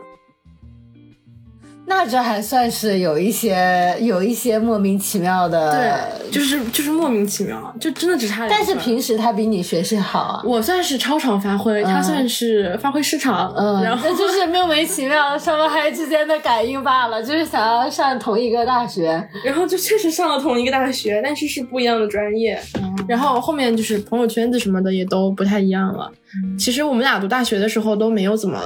[1.94, 8.48] 那这还算是有一些有一些莫名其妙的，对，就是就是莫名其妙，就真的只差。
[8.48, 22.60] 但是平时他比你学习好啊，我算是超常发挥，他算是发挥失常，嗯，然后那就是莫名其妙双胞胎之间的感应罢了，就是想要上同一个大学，然后就确实上了同一个大学，但是是不一样的专业，
[23.06, 26.10] 然后后面就是朋友圈子什么的也都不太一样了。
[26.58, 28.58] 其实我们俩读大学的时候都没有怎么。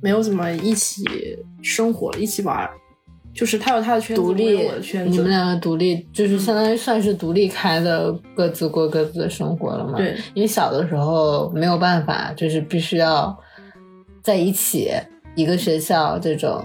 [0.00, 1.04] 没有怎么一起
[1.62, 2.68] 生活，一起玩，
[3.32, 5.10] 就是他有他的圈子，独立，我的圈子。
[5.10, 9.96] 你们两个独立，就是相当于算是独立开的，各自过各自的生活了嘛？
[9.96, 13.36] 对，因为小的时候没有办法，就是必须要
[14.22, 14.90] 在一起，
[15.34, 16.64] 一个学校这种。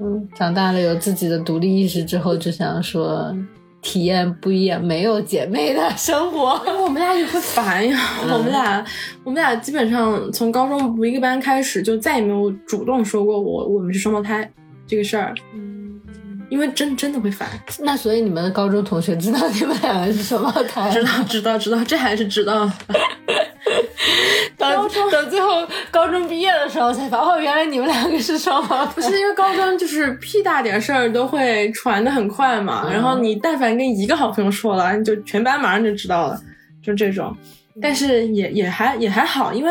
[0.00, 3.34] 嗯，长大了有自己的独立意识之后，就想说。
[3.84, 7.96] 体验不一样，没有姐妹的生活，我们俩也会烦呀。
[8.22, 8.82] 我们俩，
[9.22, 14.50] 我们俩基本上从高中不一个班开始，就再也没有主动说过我我们是双胞胎
[14.86, 15.34] 这个事儿。
[15.54, 15.83] 嗯，
[16.48, 17.48] 因为真真的会烦。
[17.80, 20.90] 那所以你们的高中同学知道你们两个是双胞胎？
[20.90, 22.70] 知道，知道，知道，这还是知道。
[24.56, 28.92] 高中等最后高中毕业的时候才发现，原来你们两个是双胞胎。
[28.94, 36.40] 不是因为高中就是屁大点事儿都会传的很快嘛，然后你但凡跟一个好朋友说了，你就全班马上就知道了，
[36.82, 37.36] 就这种。
[37.82, 39.70] 但是也也还也还好，因为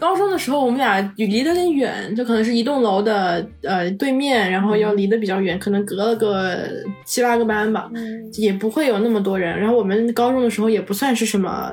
[0.00, 6.56] 高中的时候我们俩离得有点远，就可能是一栋楼的呃对面，然后要离得比较远，可能隔了个
[7.04, 7.90] 七八个班吧，
[8.38, 9.56] 也不会有那么多人。
[9.56, 11.72] 然后我们高中的时候也不算是什么。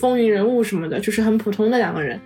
[0.00, 2.20] 风云人物什么的，就是很普通的两个人，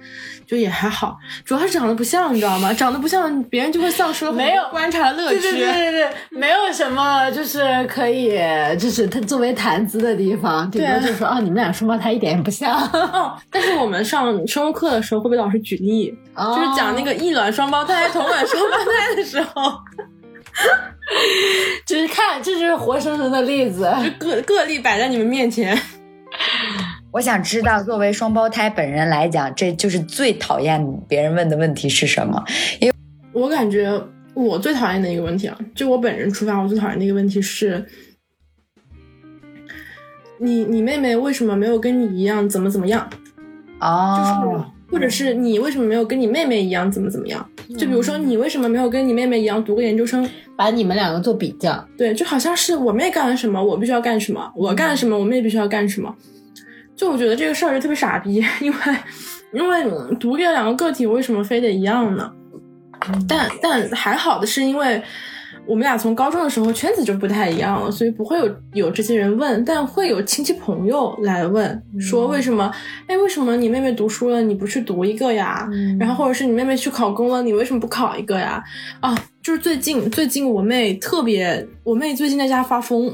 [0.46, 1.18] 就也还好。
[1.44, 2.72] 主要是长得不像，你知道吗？
[2.72, 5.40] 长得不像，别人就会丧失了没有观察乐趣。
[5.40, 8.38] 对对对对，没有什么就是可以
[8.78, 10.70] 就是他作为谈资的地方。
[10.70, 12.76] 顶多就说啊，你们俩双胞胎一点也不像。
[12.92, 19.72] 哦， 但是我们上生物课的时候会被老师举例，就是讲那个异卵双胞胎、同卵双胞胎的时候，
[21.86, 25.80] 就是看这就是活生生的例子，就个个例摆在你们面前。
[27.12, 32.44] 我想知道，作为双胞胎本人来讲，这就是最讨厌别人问的问题是什么？
[32.78, 32.94] 因为
[33.32, 33.90] 我感觉
[34.34, 37.84] 我最讨厌的一个问题啊，就我本人出发，我最讨厌的一个问题是，
[40.38, 43.10] 你你妹妹为什么没有跟你一样怎么怎么样？
[43.80, 47.44] 哦，或者是你为什么没有跟你妹妹一样怎么怎么样？
[47.76, 50.28] 就比如说你为什么没有跟你妹妹一样读个研究生？
[50.56, 56.14] 把你们两个做比较，对，就好像是我妹干了什么，我必须要干什么；我干了什么，我妹必须要干什么。
[57.00, 58.78] 就我觉得这个事儿就特别傻逼， 因为
[59.54, 62.30] 因为独立的两个个体为什么非得一样呢？
[63.26, 65.02] 但但还好的是，因为
[65.64, 72.70] 我们俩从高中的时候圈子就不太一样了，所以不会有有这些人问，但会有亲戚朋友来问，说为什么？
[73.06, 75.66] 哎，为什么你妹妹读书了你不去读一个呀？
[75.98, 78.62] 然后或者是你妹妹去考公了，你为什么不考一个呀？
[79.00, 83.10] 啊，就是最近最近我妹特别，我妹最近在家发疯。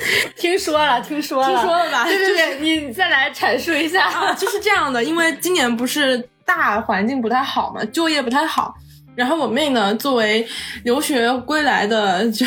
[0.36, 2.04] 听说了，听说了，听说了吧？
[2.04, 4.34] 对对对，你再来阐述一下。
[4.34, 8.74] 就是这样的，因为今年不是大环境不太好嘛，就业不太好，
[9.14, 10.46] 然后我妹呢，作为
[10.84, 12.44] 留学归来的就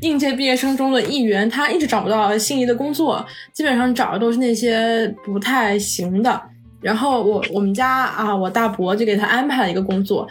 [0.00, 6.40] 应届毕业生中的一员，她一直找不到心仪的工作，基本上找的都是那些不太行的。
[6.80, 10.28] 然后我我们家啊，我大伯就给她安排了一个工作，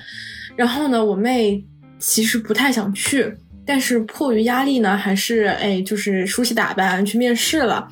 [0.55, 1.61] 然后呢，我妹
[1.99, 3.35] 其实不太想去，
[3.67, 7.85] 但是迫于压力呢，还是哎，就是梳洗打扮去面试了。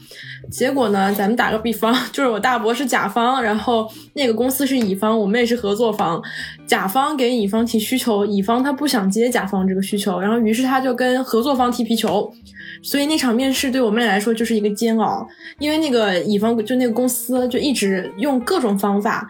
[0.50, 6.22] 结果呢，咱们打个比方， 就是我大伯是甲方，然后那个公司是乙方，我们也是合作方。
[6.66, 12.32] 甲方给乙方提需求，乙方他不想接甲方这个需求，然后于是他就跟合作方踢皮球。
[12.82, 15.28] 所以那场面试对我们俩来说就是一个煎熬，
[15.60, 19.28] 因为那个乙方就那个公司就一直用各种方法。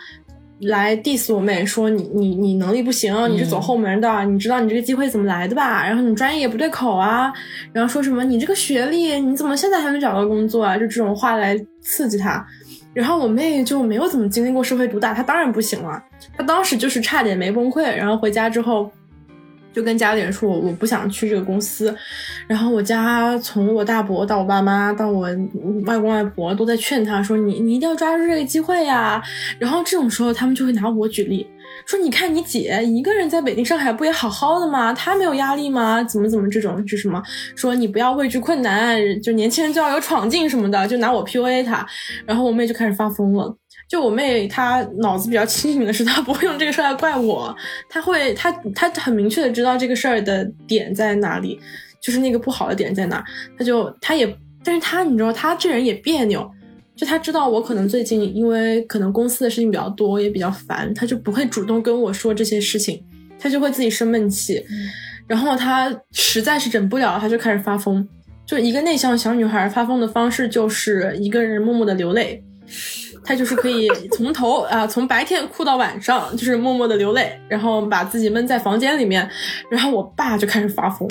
[0.60, 5.86] 来 diss 我妹说你你你能力不行，你是走后门的，你知道你这个机会怎么来的吧？
[5.86, 7.32] 然后你专业也不对口啊，
[7.74, 10.78] 然后说什么你这个学历你怎么现在还没找到工作啊？
[10.78, 12.46] 就这种话来刺激她。
[12.94, 16.02] 然后我妹就没有怎么经历过社会毒打，她当然不行了，
[16.38, 17.84] 她当时就是差点没崩溃。
[17.96, 18.90] 然后回家之后。
[19.76, 21.94] 就跟家里人说，我我不想去这个公司，
[22.48, 25.28] 然后我家从我大伯到我爸妈到我
[25.86, 29.22] 外公外婆都在劝他说，你你一定要抓住这个机会呀。
[29.60, 31.46] 然后这种时候，他们就会拿我举例，
[31.86, 34.94] 说你看你姐一个人在北京、上海不也好好的吗？
[34.94, 36.04] 她没有压力吗？
[36.04, 37.22] 怎么怎么这种是什么？
[37.56, 41.86] 说你不要畏惧困难，就年轻人就要有闯劲什么的，就拿我 PUA 她。
[42.26, 43.56] 然后我妹就开始发疯了。
[43.88, 47.56] 就我妹，她脑子比较清醒的是，她不会用这个事儿来怪我，
[47.88, 51.60] 她会，她她很明确的知道这个事儿的点在哪里，
[52.02, 53.24] 就是那个不好的点在哪，
[53.56, 56.50] 她就她也，但是她你知道，她这人也别扭，
[56.96, 63.04] 就他知道我可能最近因为可能公司的事情比较多，也比较烦，他就不会主动跟我说这些事情，
[63.38, 64.64] 他就会自己生闷气，
[65.28, 68.08] 然后他实在是忍不了，他就开始发疯，
[68.46, 72.44] 就一个内向小女孩发疯的方式就是一个人默默的流泪。
[73.26, 79.28] 他就是可以从头啊，从白天哭到晚上，就是默默的流泪，然后把自己闷在房间里面。
[79.70, 81.10] 然后我爸就开始发疯，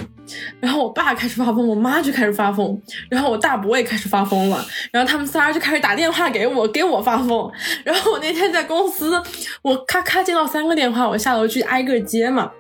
[0.61, 4.65] 然后我爸开始发疯，我妈就开始发疯，然后我大伯也开始发疯了。
[4.93, 7.51] 然后他们仨就开始打电话给我，给我发疯。
[7.83, 9.21] 然后我那天在公司，
[9.63, 12.51] 我咔咔接到三个电话，我下楼去挨个接嘛。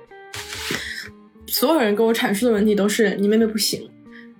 [1.46, 3.88] 所有人跟我阐述的问题都是：你妹妹不行，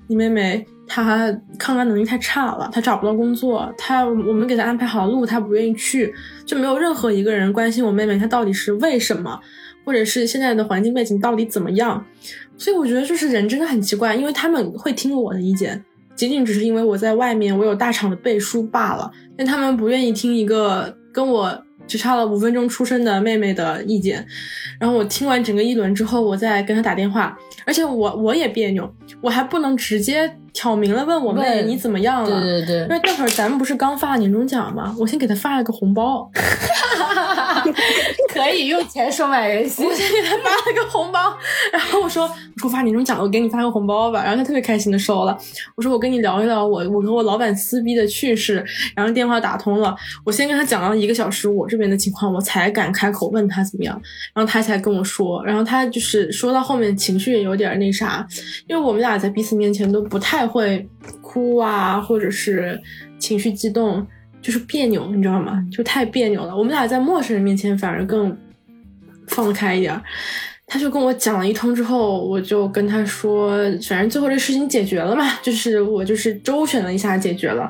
[0.08, 0.66] 你妹妹。
[0.86, 6.12] 他抗压能力太差了，他找不到工作，他我们给他安排好路，他不愿意去，
[6.44, 9.40] 就没有任何一个人关心我妹妹她到底是为什么，
[9.84, 12.04] 或者是现在的环境背景到底怎么样。
[12.56, 15.82] 所以我觉得就是人真的很奇怪，因为他们会听我的意见，
[16.14, 24.24] 仅仅只是因为我在外面我有大厂的背书罢了，但他们不愿意听一个跟我只差了五分钟出生的妹妹的意见。
[24.78, 28.88] 然后我听完整个一轮之后，我再跟他打电话，而且我我也别扭，
[29.20, 30.30] 我还不能直接。
[30.54, 32.40] 挑明了问我妹你怎么样了？
[32.40, 34.94] 对对对，因为那会儿咱们不是刚发年终奖吗？
[34.98, 36.30] 我先给他发了个红包，
[38.32, 39.84] 可以用钱收买人心。
[39.84, 41.36] 我先给他发了个红包，
[41.72, 44.22] 然后我说我说发年终奖了，我给你发个红包吧。
[44.22, 45.36] 然后他特别开心的收了。
[45.74, 48.64] 我说我跟你聊一聊我我和我老板撕逼的趣事。
[48.94, 54.00] 然后电话打通了，我先跟他讲了一个小时我这边的情况，我才敢开口问他怎么样。
[54.32, 58.24] 然后他才跟我说，然后他就是说到后面情绪也有点那啥，
[58.68, 60.43] 因为我们俩在彼此面前都不太。
[60.46, 60.88] 会
[61.22, 62.80] 哭啊，或者是
[63.18, 64.06] 情绪激动，
[64.40, 65.64] 就是别扭，你知道吗？
[65.70, 66.56] 就太别扭了。
[66.56, 68.36] 我们俩在陌生人面前反而更
[69.28, 70.00] 放得开一点。
[70.66, 77.68] 他就跟我讲了一通之后，我就跟他说，反正最后这事情解决了嘛，就是我就是周旋了一下解决了。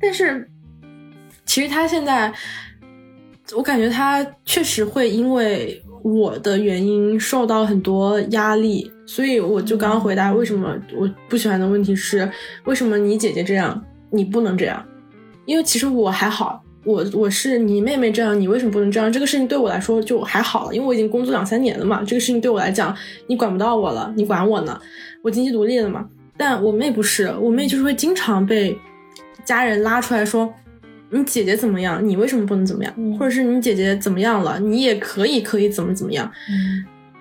[0.00, 0.48] 但是
[1.44, 2.32] 其实他现在，
[3.56, 5.82] 我感觉他确实会因为
[6.14, 8.90] 我的原因受到很多压力。
[9.06, 12.28] 所以我就刚刚回答为什么我不喜欢的问题是
[12.64, 14.84] 为什么你姐姐这样你不能这样？
[15.44, 19.12] 因为其实我还好，我我是你妹妹这样，你为什么不能这样？
[19.12, 22.02] 这个事情对我来说就还好了，因为我已经工作两三年了嘛。
[22.04, 22.92] 这个事情对我来讲，
[23.28, 24.76] 你管不到我了，你管我呢？
[25.22, 26.04] 我经济独立了嘛。
[26.36, 28.76] 但我妹不是，我妹就是会经常被
[29.44, 30.52] 家人拉出来说，
[31.10, 32.06] 你姐姐怎么样？
[32.06, 32.92] 你为什么不能怎么样？
[33.18, 34.58] 或者是你姐姐怎么样了？
[34.58, 36.30] 你也可以可以怎么怎么样？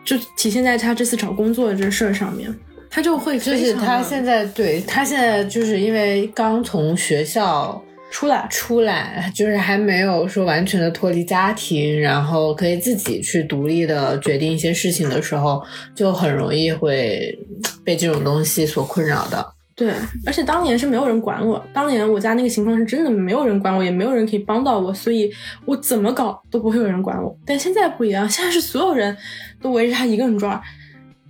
[0.03, 2.53] 就体现在他这次找工作的这事儿上面，
[2.89, 15.61] 他就会就是他现在对他现在就是因为刚从学校出来出来，就是还没有说完全的脱离家庭，然后可以自己去独立的决定一些事情的时候，
[15.95, 17.37] 就很容易会
[17.83, 19.54] 被这种东西所困扰的。
[19.75, 19.91] 对，
[20.25, 25.29] 而且当年是没有人管我，当年我家那个情况是真的没有人管我，也没有人可以帮到我，所以
[25.65, 27.37] 我怎么搞都不会有人管我。
[27.45, 29.15] 但现在不一样，现在是所有人
[29.61, 30.61] 都围着他一个人转，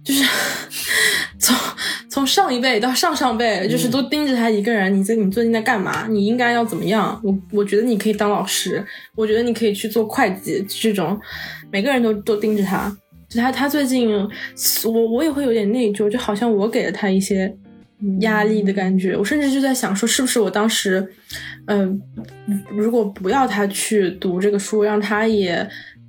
[0.04, 0.24] 就是
[1.40, 1.56] 从
[2.08, 4.96] 从上一辈到上上辈，就是都盯着他一个人。
[4.96, 6.06] 你在你最近在干嘛？
[6.08, 7.20] 你应该要怎么样？
[7.24, 8.86] 我我觉得你可以当老师，
[9.16, 11.20] 我觉得你可以去做会计，这种
[11.72, 12.96] 每个人都都盯着他。
[13.28, 14.08] 就他他最近，
[14.86, 17.52] 我我也会有点内疚，就好像我给了他一些
[18.20, 19.16] 压力的感觉。
[19.16, 21.08] 我甚至就在想说，是不是我当时，
[21.68, 22.02] 嗯、
[22.72, 25.68] 如果不要他去读这个书，让他也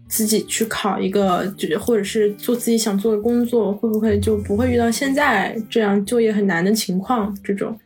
[0.09, 7.37] 自己去考一个，就或者是做自己想做的工作，会不会就不会遇到现在这样就业很难的情况？
[7.43, 7.79] 这种，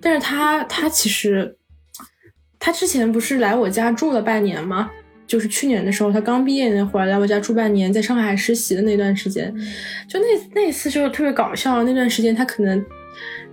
[0.00, 1.56] 但是他他其实，
[2.58, 4.90] 他之前不是来我家住了半年吗？
[5.26, 9.54] 就是去年的时候，他刚毕业那会儿来我家住半年，在上海实习的那段时间，
[10.08, 10.26] 就那
[10.56, 11.84] 那次就是特别搞笑。
[11.84, 12.84] 那段时间他可能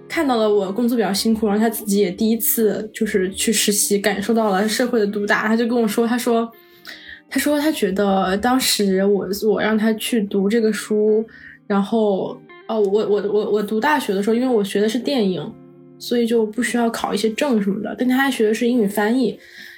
[0.07, 5.47] 看到了我工作比较辛苦，然后他自己也第一次就是去实习，感受到了社会的毒打。
[5.47, 6.49] 他就跟我说，他说，
[7.29, 11.25] 他说他觉得当时我我让他去读这个书，
[11.67, 15.53] 然后哦，我我我我读大学的时候，因为我学的是电影，
[15.99, 19.37] 所以就不需要考一些证什么的，但他学的是英语翻译。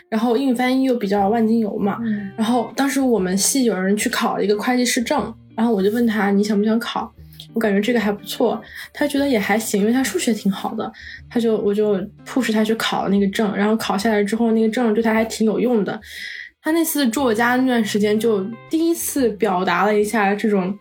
[0.10, 2.00] 然后英语翻译又比较万金油嘛，
[2.36, 7.14] 然后当时我们系有人去考了一个会计师证，然后我就问他你想不想考？
[7.60, 8.62] 我感觉这个还不错，
[8.94, 10.90] 他觉得也还行，因为他数学挺好的，
[11.30, 16.00] 他就我就 push 他去考那个证，然后考下来之后，那个证对他还挺有用的。
[16.62, 18.40] 他那次住我家那段时间，就
[18.70, 20.74] 第一次表达了一下这种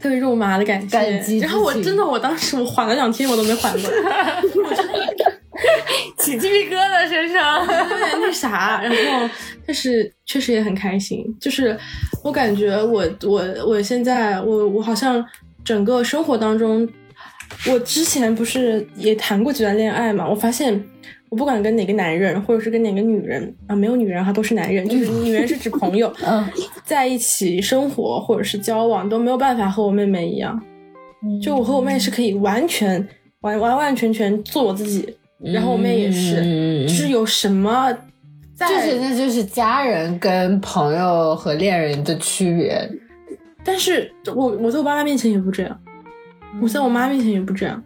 [0.00, 4.42] 特别肉麻的感谢，感激然后我真的，我当时我缓了两天，我都没缓过来。
[6.16, 7.60] 起鸡皮疙瘩身上。
[7.60, 7.66] 有
[7.98, 9.28] 点那啥，然后
[9.66, 11.78] 但是确实也很开心，就是
[12.22, 15.24] 我感觉我我我现在我我好像
[15.64, 16.88] 整个生活当中，
[17.68, 20.82] 我之前不是也谈过几段恋爱嘛，我发现。
[21.28, 26.44] 我不管跟哪个男人，或者是跟哪个女人啊，没有女人哈，都是男人，就是女人是指 朋友，嗯，
[26.84, 30.60] 在一起生活或者是交往都没有办法和我妹妹一样，
[31.40, 33.06] 就我和我妹是可以完全
[33.42, 35.08] 完完完全全做我自己，
[35.38, 37.96] 然后我妹也是，嗯就是有什么
[38.56, 42.90] 在，就是那就是家人跟朋友和恋人的区别。
[43.64, 45.80] 但是我我在我爸妈面前也不这样，
[46.60, 47.82] 我在我妈面前也不这样，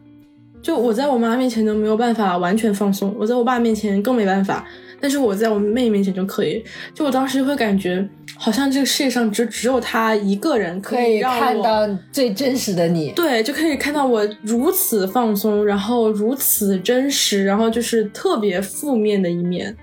[0.63, 4.67] 就我在我妈面前都没有办法完全放松，我在我爸面前更没办法，
[5.01, 6.65] 但是我在我妹面前就可以。
[6.95, 8.09] 就我当时会感觉，
[8.39, 13.13] 好像这个世界上只只有她一个人可以看到最真实的你。
[13.13, 19.77] 对，就可以看到我如此放松，然后如此真实，然后就是特别负面的一面，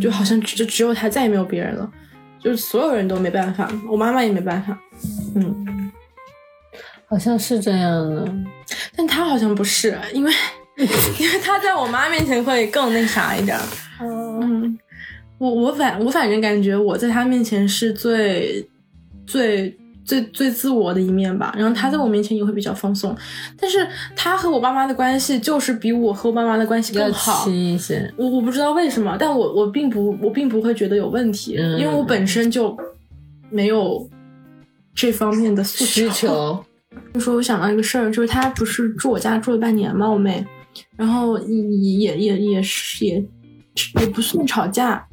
[0.00, 1.88] 就好像只就只有他，再也没有别人了，
[2.42, 4.76] 就是所有人都没办法，我妈妈也没办法，
[5.36, 5.92] 嗯，
[7.06, 8.34] 好像是这样的。
[8.96, 10.32] 但他好像不是，因为
[10.76, 13.62] 因为他在我妈面前会更那啥一点儿，
[14.00, 14.78] 嗯，
[15.38, 18.66] 我我反我反正感觉我在他面前是最
[19.26, 23.16] 最最最自我的一面吧，然后他在我面前也会比较放松，
[23.58, 23.86] 但是
[24.16, 27.44] 他和我爸妈的关系就是比我和我爸妈的关系更好。
[27.44, 32.76] 亲一些，我我不知道为什么，但我我并不我并不会觉得有问题，嗯因为我本身就
[33.50, 34.08] 没有
[34.94, 36.64] 这方面的诉需求。
[37.14, 40.44] 就 说我想到一个事儿，就是他不是住我家住了半年嘛，我妹，
[40.96, 43.24] 然后也也也也是也
[44.00, 45.06] 也不算吵架，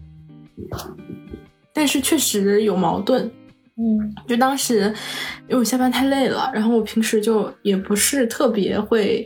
[1.74, 3.30] 但是确实有矛盾。
[3.80, 4.94] 嗯，就当时
[5.48, 9.26] 因为我下班太累了，然后我平时就也不是特别会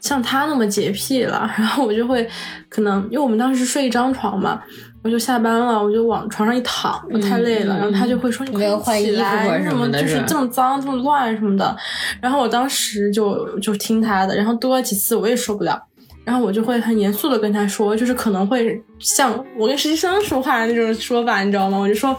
[0.00, 2.26] 像他那么洁癖了，然后我就会
[2.70, 4.62] 可能因为我们当时睡一张床嘛。
[5.04, 11.76] 我就下班了，我就往床上一躺，我太累了，嗯然后他就会说：“你没有快起来，或者你怎么就是什么的是这么脏、这么乱什么的。”
[12.22, 15.76] 然后我当时就就听他的，然后多了几次我也受不了，
[16.24, 21.76] 然后我就会很严肃的跟他说，就是可能会像我跟实习生说话的那种说法，你知道吗？
[21.78, 22.16] 我就说，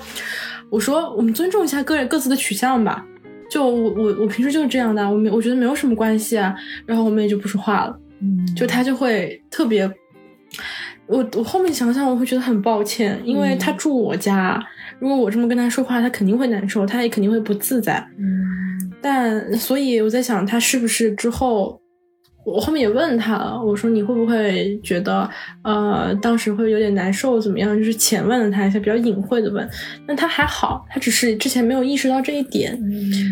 [0.73, 3.05] 我说我们尊重一下个人各自的取向吧。
[3.47, 6.55] 就我我我平时就是这样的，我没我觉得没有什么关系啊。
[6.87, 7.95] 然后我们也就不说话了，
[8.55, 9.87] 就他就会特别。
[11.05, 14.59] 我我后面想想，我会觉得很抱歉，因为他住我家，
[14.97, 18.03] 如果我这么跟他说话，他肯定会难受，他也肯定会不自在。
[18.99, 21.79] 但所以我在想，他是不是之后，
[22.45, 25.29] 我后面也问他了，我说你会不会觉得，
[25.63, 27.77] 呃，当时会有点难受，怎么样？
[27.77, 29.67] 就是浅问了他一下，比较隐晦的问。
[30.07, 32.77] 那他还好，他只是之前没有意识到这一点，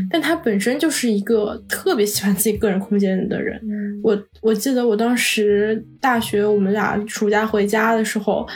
[0.09, 3.61] 但他本身就是一个特别喜欢自己个人空间的人。
[4.03, 8.47] 我我记得我当时大学我们俩暑假回家的时候，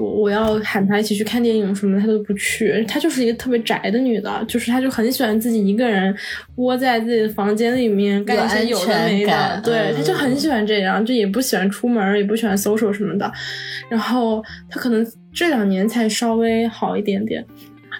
[0.00, 2.82] 我我要喊她一起去看电影什么的，她都不去。
[2.88, 6.14] 她就是一个特别宅的女的，就是她就很喜欢自己一个人
[6.56, 13.30] 窝在自己的房间里面干一些有的没的对，嗯她就很喜欢这样，就也不喜欢出门，也不喜欢 social 什么的。
[13.90, 17.44] 然后她可能这两年才稍微好一点点。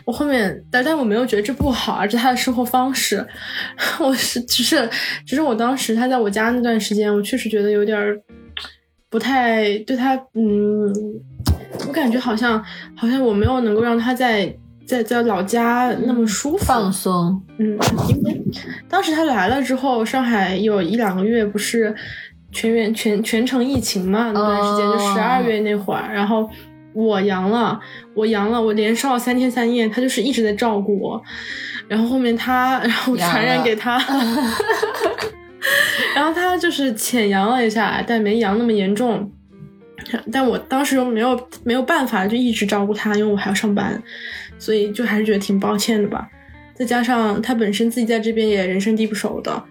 [0.07, 3.25] 我后面，但但我没有觉得这不好，而是他的生活方式。
[4.01, 4.89] 我是只是
[5.27, 8.19] 只是我当时他在我家那段时间，我确实觉得有点儿
[9.09, 10.93] 不太对他，嗯，
[11.87, 12.63] 我感觉好像
[12.97, 14.55] 好像我没有能够让他在
[14.87, 16.65] 在在老家那么舒服。
[16.65, 17.79] 放松，嗯，
[18.09, 18.43] 因为
[18.89, 21.95] 当时他来了之后，上海有一两个月不是
[22.53, 26.49] 全员全全程疫情嘛，那段时间就哦十二月那会儿，然后
[26.93, 27.79] 我阳了，
[28.15, 31.23] 我阳了，我连烧了三天三夜，他就是一直在照顾我，
[31.87, 33.99] 然后后面他，然后传染给他，
[36.17, 39.31] 然后他就是浅阳了一下，但没阳那么严重。
[40.33, 44.03] 但我当时又没有没有办法，就一直照顾他，因为我还要上班，
[44.59, 46.29] 所以就还是觉得挺抱歉的吧。
[46.75, 49.63] 再加上他本身自己在这边也人生地不熟的，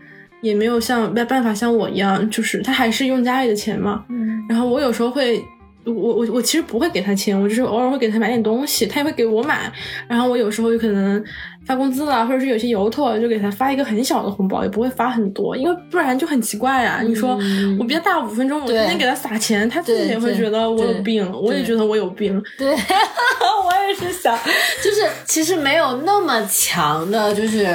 [0.42, 4.06] 也没有像没办法像我一样，就是他还是用家里的钱嘛。
[4.10, 5.40] 嗯然后我有时候会，
[5.86, 9.72] 我我我其实不会给他钱，我就是偶尔会给他买点东西，他也会给我买。
[10.08, 11.24] 然后我有时候有可能
[11.70, 17.04] 发工资了，或者是有些由头，就给他发一个很小的红包，也不会发很多，因为不然就很奇怪啊。
[17.04, 17.38] 你说
[17.80, 22.42] 我比他大五分钟，我天天给他撒钱，他自己也会觉得我有病，我也觉得我有病。
[22.58, 24.36] 对， 我也是想，
[24.84, 27.68] 就是其实没有那么强的，就是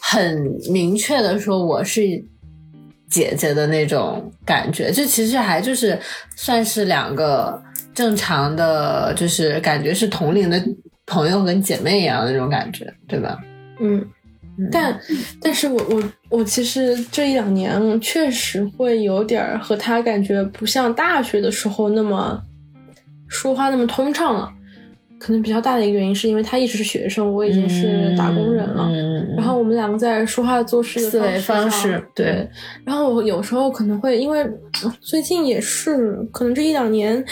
[0.00, 2.02] 很明确的说我是
[3.10, 5.98] 姐姐的那种感觉，就其实还就是
[6.36, 7.60] 算是两个
[7.92, 10.56] 正常的，就是感觉是同龄的
[11.06, 13.38] 朋友跟姐妹一样的那种感觉，对吧？
[13.80, 14.04] 嗯，
[14.70, 14.98] 但
[15.40, 22.40] 但是我我我其实这一两年确实会有点儿和他感觉不像大学的时候那么
[23.28, 24.50] 说话那么通畅了。
[25.16, 28.90] 可能比较大的一个原因是因为他一直是学生，我已经是打工人了。
[28.90, 32.50] 嗯，然后我们两个在说话做事的思维方方式对对。
[32.84, 37.24] 然后我有时候可能会因为呃最近也是，可能这一两年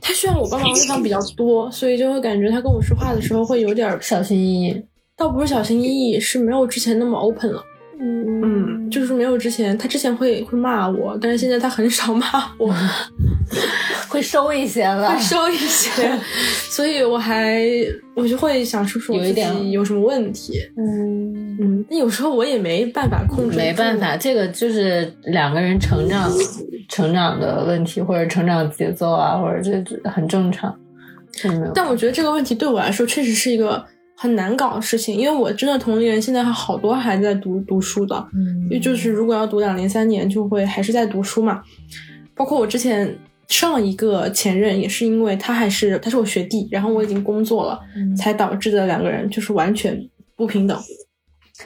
[0.00, 4.82] 他需要我帮忙的地方比较多，所以就会感觉他跟我说话的时候会有点小心翼翼。
[5.16, 7.62] 倒不是小心翼翼，是没有之前那么 open 了。
[8.00, 12.26] 嗯，就是没有之前，他之前会会骂我，但是现在他很少骂
[12.58, 12.72] 我，
[14.08, 15.90] 会收一些了会，收一些，
[16.70, 17.60] 所以我还
[18.14, 20.54] 我就会想说说我自己有什么问题。
[20.76, 24.16] 嗯嗯，那有时候我也没办法控制，没办法，。
[24.16, 26.30] 这个就是两个人成长
[26.88, 30.74] 成长的问题，或者成长节奏啊，或者这这很正常。
[31.74, 33.84] 但我觉得这个问题对我来说确实是一个
[34.20, 38.26] 很难搞的事情，因为我真的同龄人现在还好多还在读读书的，
[38.64, 41.62] 因为就是如果要读两年三年，就会还是在读书嘛。
[42.34, 43.16] 包括我之前
[43.46, 47.78] 上一个前任，也是因为他还是他是我学弟，然后我已经工作了，
[48.16, 49.96] 才导致的两个人就是完全
[50.34, 50.76] 不平等。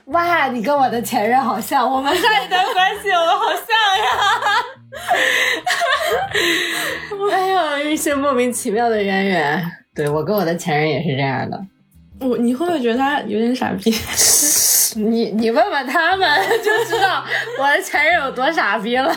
[0.07, 3.67] 哇，你跟我的前任好像，我们上一段关系我们好像
[4.05, 4.05] 呀。
[7.33, 9.63] 哎呀，一些莫名其妙的渊源。
[9.95, 11.59] 对我跟我的前任也是这样的。
[12.23, 13.91] 我你会不会觉得他有点傻逼？
[14.95, 16.29] 你你问问他们
[16.63, 17.25] 就知道
[17.59, 19.15] 我的前任有多傻逼了。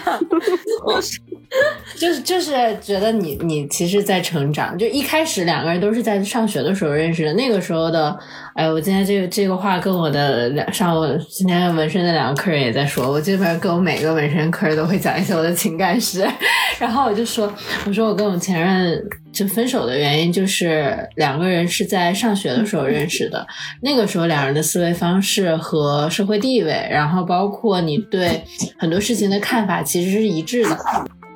[0.87, 1.19] 就 是
[1.97, 2.51] 就是就是
[2.81, 7.33] 觉得你你其实，在成长，就一开始两个人都是在上学的时候认识的。
[7.33, 8.17] 那个时候的，
[8.53, 16.27] 哎，我今天这个这个话跟我的两上我今天纹身的两个客人也在说，我这边跟我每个纹身客人都会讲一些我的情感史。
[16.77, 17.51] 然后我就说，
[17.87, 19.01] 我说我跟我前任
[19.31, 23.45] 就分手的原因就是两个人是在上学的时候认识的，
[23.81, 28.43] 那个时候两人的思维方式和社会地位，然后包括你对
[28.77, 30.77] 很多事情的看法其实是一致的。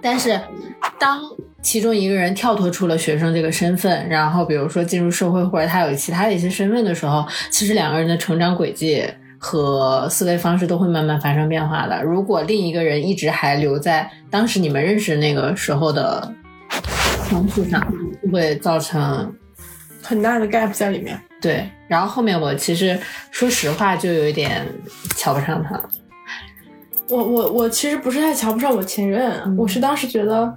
[0.01, 0.39] 但是，
[0.97, 1.21] 当
[1.61, 9.05] 其中一个人跳脱出了学生这个身份，然后比如说进入社会或者他有其他的一些身份的时候，其实两个人的成长轨迹
[9.37, 12.01] 和思维方式都会慢慢发生变化的。
[12.03, 16.33] 如果另一个人一直还留在当时你们认识那个时候的
[17.29, 17.85] 方式上，
[18.23, 19.33] 就会造成
[20.01, 21.19] 很大的 gap 在里面。
[21.41, 21.69] 对。
[21.87, 22.97] 然后后面我其实
[23.31, 24.65] 说实话就有一点
[25.15, 25.89] 瞧不上他了。
[27.09, 30.53] 我我我其实不是太瞧不上我前任，我是当时觉得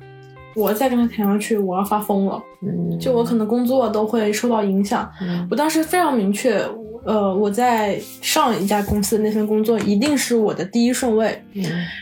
[0.54, 2.42] 我再跟他谈下去，我要发疯了。
[2.60, 5.10] 嗯，就我可能工作都会受到影响。
[5.20, 6.62] 嗯我当时非常明确，
[7.04, 11.42] 呃，我在上一家公司的那份工作一定是我的第一顺位。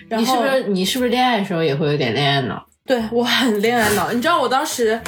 [0.09, 2.67] 然后你是不是你是不是恋爱的时候也会有点恋爱脑？
[2.85, 5.01] 对我很恋爱脑，你知道我当时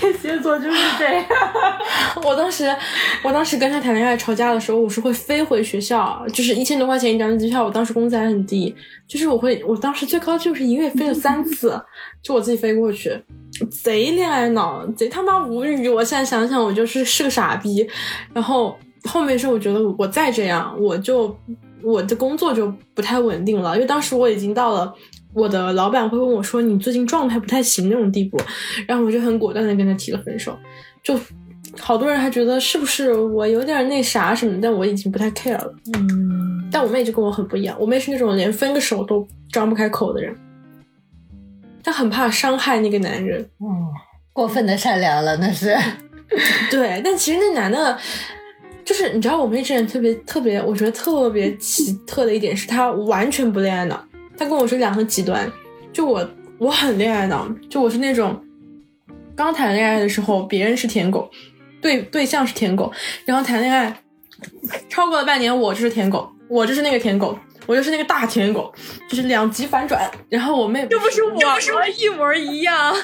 [0.00, 1.24] 天蝎座就是这样。
[2.24, 2.74] 我当时，
[3.22, 7.62] 我当时跟他谈恋爱吵架的时候，我是会飞回学校，就是一千多块钱一张机票。
[7.62, 8.74] 我当时工资还很低，
[9.06, 11.78] 就是我会，我当时最高就是一个月飞了三次，
[12.24, 13.22] 就我自己飞过去，
[13.70, 15.86] 贼恋爱脑，贼他妈无语。
[15.86, 17.86] 我现在想想，我就是是个傻逼。
[18.32, 21.36] 然后后面是我觉得我再这样，我就
[21.82, 24.94] 我的工作就不太稳定了，因为当时我已经到了。
[25.32, 28.36] 我的老板会问我说：“你最近状态不太行那种地步。”
[28.86, 30.58] 然后我就很果断的跟他提了分手。
[31.02, 31.18] 就
[31.78, 35.74] 好多人还觉得是不是我有点那啥什么，但我已经不太 care 了。
[35.94, 40.34] 嗯，但我妹就跟我很不一样，我妹是那种连分个手都张不开口的人，
[41.82, 43.48] 她很怕伤害那个男人。
[44.32, 45.76] 过分的善良了，那是。
[46.70, 47.98] 对，但其实那男的，
[48.84, 54.04] 就是你知道，我妹之前特别特别，我觉得特别奇特的一点是，她完全不恋爱脑。
[54.40, 55.46] 他跟我是两个极端，
[55.92, 56.26] 就我
[56.56, 58.42] 我很恋爱脑，就我是那种
[59.36, 61.30] 刚谈恋爱的时候，别人是舔狗，
[61.82, 62.90] 对对象是舔狗，
[63.26, 64.02] 然后谈恋爱
[64.88, 67.38] 超过了半年，我就是舔狗，我就是那个舔狗。
[67.66, 68.72] 我就是那个大舔狗，
[69.08, 70.10] 就是两极反转。
[70.28, 72.92] 然后我妹又不是我，不是我一模一样。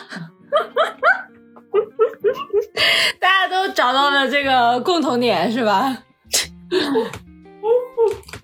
[3.21, 5.97] 大家都找到了这个共同点是吧？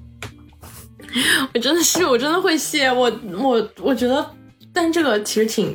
[1.52, 4.34] 我真的是，我真的会谢我我我觉得，
[4.72, 5.74] 但这个其实挺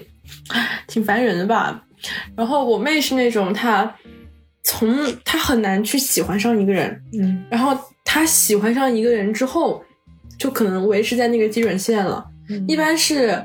[0.87, 1.83] 挺烦人的吧。
[2.35, 3.93] 然后我妹是那种她
[4.63, 9.83] 从她很难去喜欢上一个人，嗯，然后她喜欢上一个人之后，
[10.37, 12.25] 就可能维持在那个基准线了。
[12.67, 13.43] 一般是。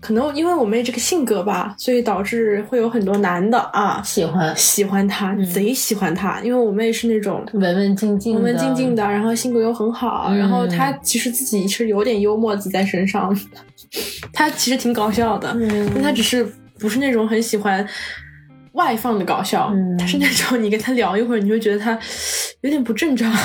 [0.00, 4.56] 可能因为我妹这个性格吧，所以导致会有很多男的啊喜欢。
[4.56, 6.40] 喜欢她，贼喜欢她。
[6.40, 13.38] 因为我妹是那种文文静静、文文静静的，然后性格又很好，然后她其实自己是有点幽默子在身上，
[14.32, 15.54] 她其实挺搞笑的，
[15.94, 16.46] 但她只是
[16.78, 17.86] 不是那种很喜欢
[18.72, 21.98] 外放的搞笑，她是那种你跟她聊一会儿，你会觉得她
[22.62, 23.30] 有点不正常。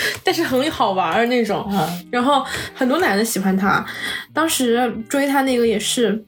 [0.24, 1.68] 但是很好玩儿那种，
[2.10, 2.44] 然后
[2.74, 3.84] 很多男的喜欢他。
[4.32, 6.24] 当时追他那个也是，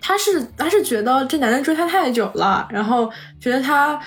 [0.00, 3.10] 他是他是觉得这男的追他太久了，然后
[3.40, 3.98] 觉得他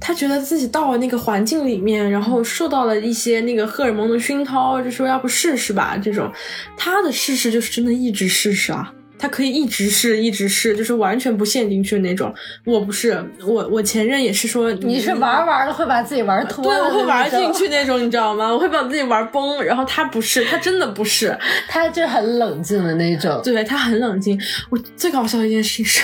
[0.00, 5.98] 他觉得自己到了那个环境里面，然后受到了一些那个荷尔蒙的熏陶，就说要不试试吧。
[6.02, 6.32] 这种
[6.76, 8.92] 他的试试就是真的一直试试啊。
[9.18, 12.32] 他可以一直试，一直试，就是完全不陷进去那种。
[12.64, 18.52] 我不是，我我前任也是说，你是玩玩的会把自己玩脱，对，我会玩进去那种，你知道吗？
[18.52, 19.62] 我会把自己玩崩。
[19.64, 21.36] 然后他不是，他真的不是，
[21.66, 23.40] 他就很冷静的那种。
[23.42, 24.38] 对他很冷静。
[24.70, 26.02] 我最搞笑的一件事情是，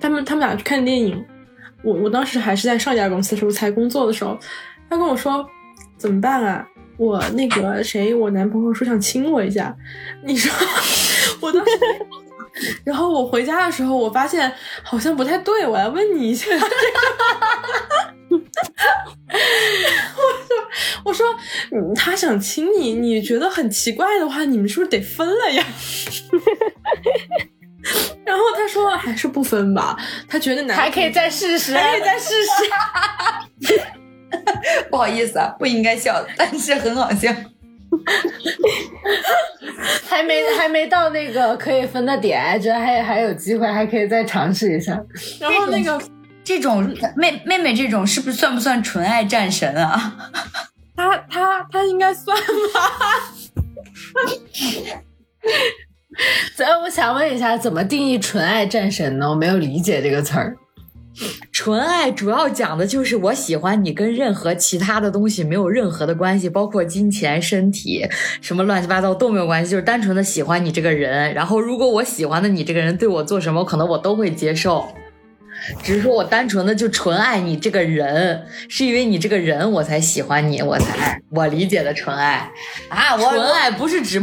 [0.00, 1.24] 他们他们俩去看电影，
[1.82, 4.38] 我我当时还是在上一家公司的时候才工作的时候，
[4.90, 5.44] 他跟我说
[5.96, 6.66] 怎么办啊？
[6.98, 9.74] 我那个谁，我男朋友说想亲我一下，
[10.24, 10.52] 你说
[11.40, 11.70] 我当时，
[12.84, 16.46] 然后我回家的时候，我发现好像不太对，我来问你一下。
[21.04, 21.26] 我说，
[21.70, 25.64] 我说他想亲你，你觉得很奇怪的话，你们是不是得分了呀？
[28.24, 29.96] 然后他说还是不分吧，
[30.28, 32.50] 他觉得男还可以再试试，还可以再试试。
[34.90, 37.32] 不好意思啊，不应该笑，但是很好笑。
[40.08, 45.00] 还没还没到那个可以分的点，觉得还还有机会，还可以再尝试一下。
[45.40, 46.00] 然后那个
[46.44, 46.82] 这种
[47.16, 50.30] 妹妹妹这种是不是算不算纯爱战神啊？
[50.96, 52.80] 他他他应该算吧。
[56.56, 59.30] 所以我想问一下，怎么定义纯爱战神呢？
[59.30, 60.56] 我没有理解这个词儿。
[61.50, 68.06] 纯爱主要讲的就是我喜欢你，跟任何其他的东西没有任何的关系，包括金钱、身体
[68.40, 71.34] 什么乱七八糟都没有关系，就是单纯的喜欢你这个人。
[71.34, 74.86] 然后，如果我喜欢的你这个人对我做什么，可能我都会接受。
[75.82, 82.48] 只是说我单纯的就纯爱你这个人，是因为你这个人我才喜欢你，我才我理解的纯爱
[82.88, 83.16] 啊。
[83.16, 84.22] 我纯爱不是指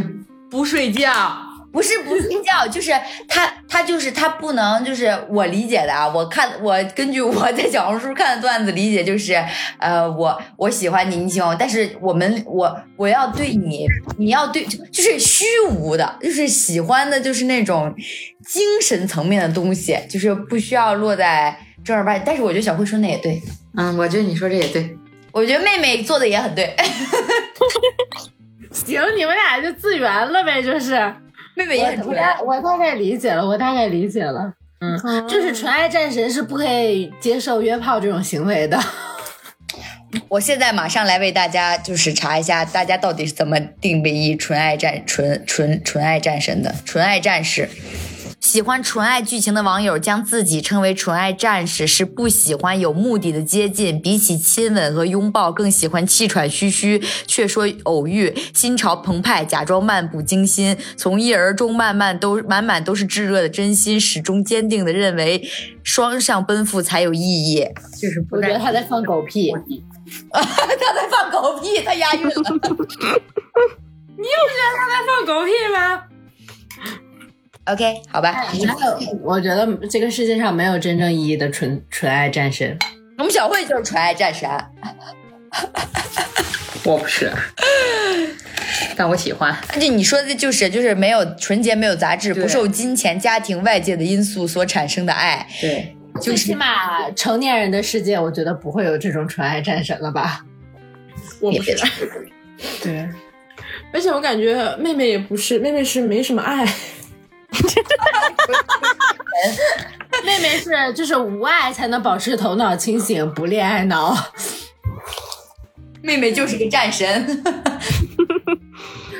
[0.50, 1.45] 不睡觉。
[1.76, 2.90] 不是不睡觉，就是
[3.28, 9.34] 他他就是他不能就是我理解的啊，我看我根据我在小红书看的段子理解就是，
[9.76, 17.94] 呃，我我喜欢你，你喜欢我，但是我们我我要对你，你要对就是虚无的，就是喜欢的就是那种
[18.46, 21.54] 精神层面的东西，就是不需要落在
[21.84, 22.22] 正儿八经。
[22.24, 23.42] 但是我觉得小慧说那也对，
[23.76, 24.96] 嗯，我觉得你说这也对，
[25.30, 26.74] 我觉得妹妹做的也很对。
[28.72, 31.14] 行，你们俩就自圆了呗，就是。
[31.56, 34.52] 妹妹也很我大我大概理解了，我大概理解了。
[34.78, 38.78] 嗯，就是纯爱战神是不可以接受约炮这种行为的。
[40.28, 47.68] 我现在马上来为大家就是查一下，大家到底是怎么定义纯爱战纯纯纯爱战神的纯爱战士。
[48.56, 65.46] 喜欢纯爱剧情的网友将自己称为纯爱战士，是不喜欢有目的的接近，比起亲吻和拥抱，更喜欢气喘吁吁却说偶遇，心潮澎湃，假装漫不经心，从一而终，慢慢都满满都是炙热的真心，始终坚定的认为
[65.82, 67.62] 双向奔赴才有意义。
[68.00, 69.52] 就是我觉得他在放狗屁，
[70.32, 70.40] 他
[70.94, 72.32] 在放狗屁，他押韵了。
[72.32, 76.04] 你又觉得他在放狗屁吗
[77.66, 78.46] ？OK，好吧。
[79.22, 82.76] 我觉得这个世界上没有真正意义的纯纯爱战神。
[83.18, 84.48] 我们小慧就是纯爱战神。
[86.84, 87.32] 我不是，
[88.96, 89.56] 但我喜欢。
[89.80, 95.44] 就你说的就是就是没有纯洁、没有杂质、不受金钱、家庭、外界的因素所产生的爱。
[95.60, 100.44] 对，最起码成年人的世界，我觉得不会有这种纯爱战神了吧？
[101.40, 101.76] 我不是。
[102.82, 103.08] 对，
[103.92, 106.64] 而且我感觉妹妹也不是，妹妹是没什么爱。
[110.24, 114.16] 妹妹是就是无爱才能保持头脑清醒，不恋爱脑。
[116.02, 117.06] 妹妹就是个战神。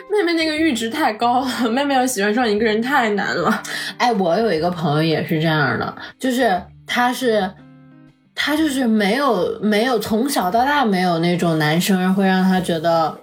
[0.08, 3.62] 妹妹那个阈值太高了，妹妹要喜欢上一个人太难了。
[3.98, 7.52] 哎，我有一个朋友也是这样的，就是他是
[8.34, 13.18] 他就是没有没有从小到大没有那种男生会让他觉得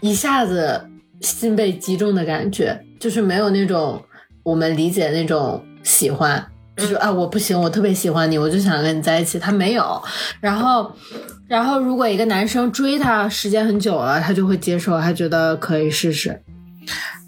[0.00, 0.88] 一下子
[1.20, 4.00] 心被击中的感觉，就是没有那种
[4.46, 9.40] 我们理解那种喜欢，就是啊我不行，我特别喜欢你，我就想跟你在一起。
[9.40, 10.00] 他没有，
[10.40, 10.92] 然后。
[11.48, 16.42] 然后，如果一个男生追她时间很久了，他就会接受，他觉得可以试试。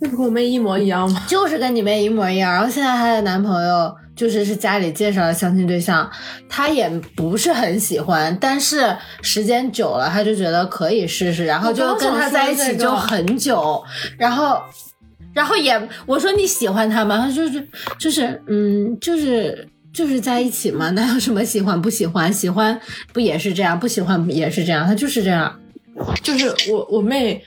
[0.01, 1.23] 那不跟我妹一模一样吗？
[1.29, 2.53] 就是跟你妹一模一样。
[2.53, 6.11] 然后现在她的男朋友就是是家里介绍的相亲对象，
[6.49, 13.81] 她也不是很喜欢，但是时间久了，她就觉得可以试试，然后就跟他在一起就很久。
[14.19, 14.61] 然后，
[15.39, 15.73] 然后也
[16.05, 17.17] 我说你喜欢他吗？
[17.19, 17.69] 他就是
[17.99, 19.69] 就是嗯就是。
[19.91, 22.33] 就是在一起嘛，哪有什么喜欢不喜欢？
[22.33, 22.79] 喜欢
[23.13, 23.81] 不也是这样？
[23.81, 24.87] 不喜欢也是这样？
[24.87, 25.53] 他就是这样。
[26.23, 27.43] 就是我我妹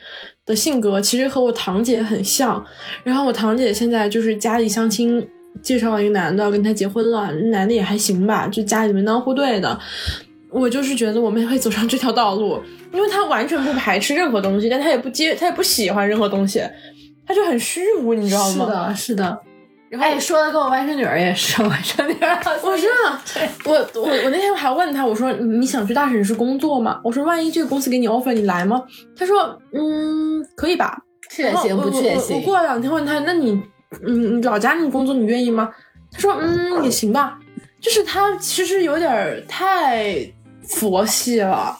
[0.45, 2.61] 的性格其实和我堂姐很像。
[3.03, 5.25] 然后我堂姐现在就是家里相亲
[5.61, 9.79] 介绍了一个男的跟她结婚了，男的也还行吧，就家里门当户对的。
[10.49, 12.61] 我就是觉得我妹会走上这条道路，
[12.91, 16.61] 因为她完全不排斥任何东西，但她也不接，她也不喜欢任何东西，
[17.25, 18.53] 她就很虚无，你知道吗？
[18.53, 19.41] 是的，是的。
[19.89, 22.39] 然后哎，说的跟我外甥女儿也是， 外甥女儿。
[22.63, 27.01] 我真的，我我我那天还问他，我说你想去大城市工作吗？
[27.03, 28.81] 我说万一这个公司给你 offer，你来吗？
[29.17, 30.97] 他说嗯，可以吧，
[31.29, 32.37] 去也行，不去也行。
[32.37, 33.61] 我过了两天问他，那你
[34.07, 35.69] 嗯老家那工作你愿意吗？
[36.09, 37.37] 他说嗯也行吧，
[37.81, 40.25] 就是他其实有点太
[40.69, 41.77] 佛系了。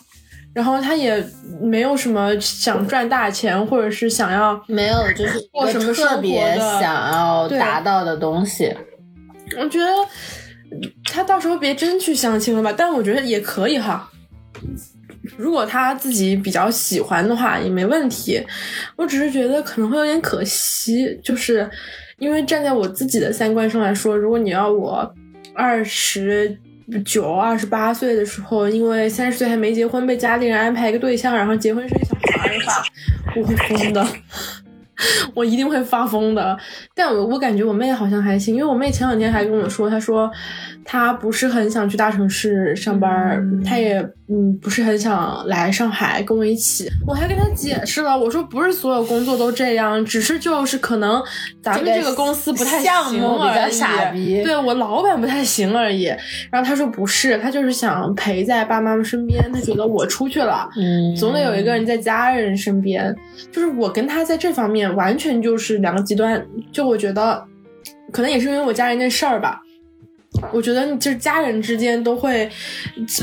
[0.54, 1.24] 然后他也
[1.62, 8.76] 没有什么想赚大钱，或者是想要没有就是过什么特别想要达到的东西。
[9.58, 9.88] 我觉得
[11.06, 14.10] 他到时候别真去相亲了吧，但我觉得也可以哈。
[15.38, 18.46] 如果他自己比较喜欢的话也没问题。
[18.98, 21.70] 我只是觉得可能会有点可惜，就是
[22.18, 25.14] 因为站在我自己的三观上来说，如果你要我
[25.54, 26.58] 二十。
[27.00, 32.84] 九二十八岁的时候，因为三十岁还没结婚，被家里人安排一个对象，然后结婚生小孩的话，
[33.36, 34.08] 我会疯的，
[35.34, 36.58] 我一定会发疯的。
[36.96, 40.32] 但我我感觉我妹好像还行，因为我妹前两天还跟我说，她说。
[40.84, 46.90] 她不是很想去大城市上班，她也嗯不是很想来上海跟我一起。
[47.06, 51.22] 我还跟他解释了，我说不是所有工作都这样，只是就是可能
[51.62, 54.42] 咱们这个公司不太行而已。
[54.44, 56.06] 对我老板不太行而已。
[56.50, 59.52] 然后他说不是，他就是想陪在爸妈妈身边。
[59.52, 63.14] 他觉得我出去了，嗯，总得有一个人在家人身边。
[63.52, 66.42] 就是我跟他在这方面完全就是两个极端。
[66.72, 67.44] 就我觉得，
[68.14, 69.60] 可能也是因为我家人那事儿吧。
[70.52, 72.50] 我觉得就是家人之间都会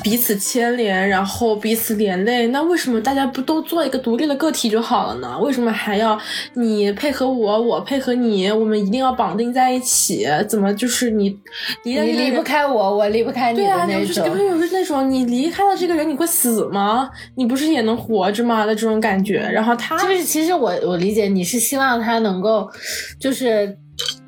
[0.03, 2.47] 彼此牵连，然后彼此连累。
[2.49, 5.39] 那为什么大家不都做一个独立的个体就好了呢？
[5.39, 6.19] 为什么还要
[6.55, 8.51] 你配合我，我配合你？
[8.51, 10.27] 我们一定要绑定在一起？
[10.49, 11.37] 怎么就是你
[11.85, 13.87] 离离不开我，我离不开你的那种？
[13.87, 17.11] 对啊，你不是有那种你离开了这个人你会死吗？
[17.35, 18.65] 你不是也能活着吗？
[18.65, 19.39] 的这种感觉。
[19.39, 22.71] 然后他就是其实我我理解你是希望他能够
[23.19, 23.77] 就是。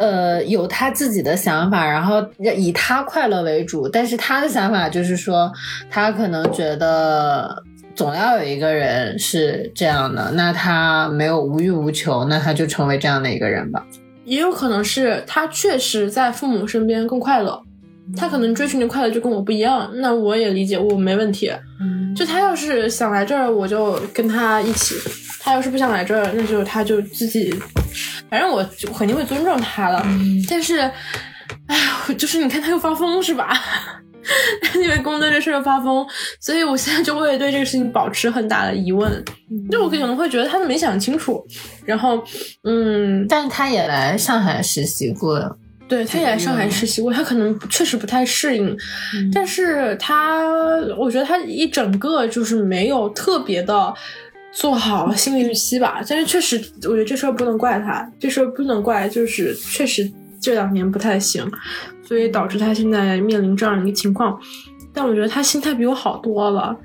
[0.00, 2.24] 呃，有他自己的想法，然后
[2.56, 3.86] 以他快乐为主。
[3.86, 5.52] 但是他的想法就是说，
[5.90, 7.62] 他可能觉得
[7.94, 13.84] 总要有一个人是这样的，那他没有无欲无求，那他就成为这样的一个人吧。
[14.24, 17.60] 也有可能是他确实在父母身边更快乐，
[18.16, 19.90] 他可能追寻的快乐就跟我不一样。
[19.96, 21.52] 那我也理解，我没问题。
[22.16, 24.94] 就他要是想来这儿，我就跟他一起。
[25.42, 27.54] 他要是不想来这儿，那就他就自己，
[28.30, 28.64] 反正我
[28.96, 30.06] 肯定会尊重他了。
[30.48, 30.78] 但是，
[31.66, 33.52] 哎呀，就是你看他又发疯是吧？
[34.74, 36.06] 因为工作这事儿发疯，
[36.38, 39.10] 所以我现在就会对这个事情保持很大的疑问。
[39.70, 41.42] 就我可能会觉得他没想清楚。
[41.84, 42.22] 然后，
[42.64, 45.58] 嗯，但是他也来上海实习过，
[45.88, 48.76] 对，他也来上海实习过，他可能确实不太适应。
[49.32, 50.44] 但是他，
[50.98, 53.92] 我觉得他一整个就是没有特别的。
[54.52, 61.48] 做好心理预期吧，但是确实，我觉得这事儿不能怪他，这事儿不能怪，就是确实这两年不太行，
[62.02, 64.38] 所以导致他现在面临这样一个情况。
[64.92, 66.76] 但我觉得他心态比我好多了，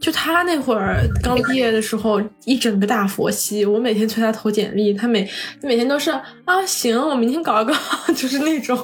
[0.00, 5.28] 就他那会儿刚毕业的时候，一整个大佛系，我每天催他投简历，他每
[5.62, 7.74] 每天都是啊行，我明天搞一个，
[8.16, 8.78] 就是那种，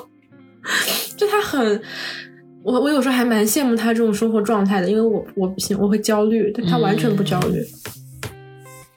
[1.16, 1.80] 就他很。
[2.62, 7.64] 我我有时候还蛮羡慕他这种生活状态的，因为我我不行，我会焦虑，但他完全不焦虑。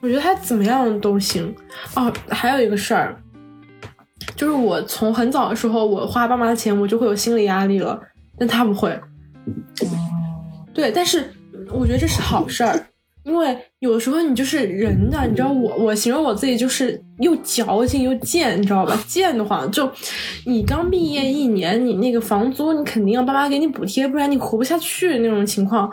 [0.02, 1.56] 我觉得他怎么样都行。
[1.96, 3.16] 哦，还有一个事儿，
[4.36, 8.00] 就是我从很早的时候，我花爸妈的钱，我就会有心理压力了，
[8.38, 9.00] 但他不会。
[10.74, 11.34] 对，但是
[11.72, 12.88] 我觉得这是好事儿，
[13.30, 19.00] 因为有时候你就是人的，你知道我我形容我自己就是又矫情又贱，你知道吧？
[19.08, 19.88] 贱的话，就
[20.48, 25.88] 你刚毕业一年，你那个房租你肯定要爸妈给你补贴，不然你活不下去那种情况，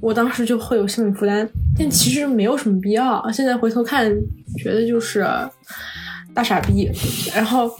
[0.00, 3.24] 我当时就会有心理负担，但其实没有什么必要。
[3.30, 4.12] 现在回头看，
[4.58, 5.24] 觉得就是
[6.34, 6.90] 大傻逼，
[7.32, 7.70] 然后。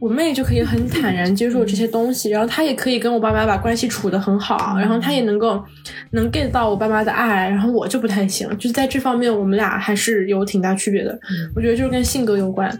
[0.00, 5.62] 我妹就可以很坦然接受这些东西，然后她也可以跟我爸妈把关系处得很好，然后她也能够
[6.10, 11.18] 能 get 到我爸妈的爱，然后我就不太行，就是在这方面我们俩还是有挺大区别的。
[11.54, 12.70] 我觉得就是跟性格有关，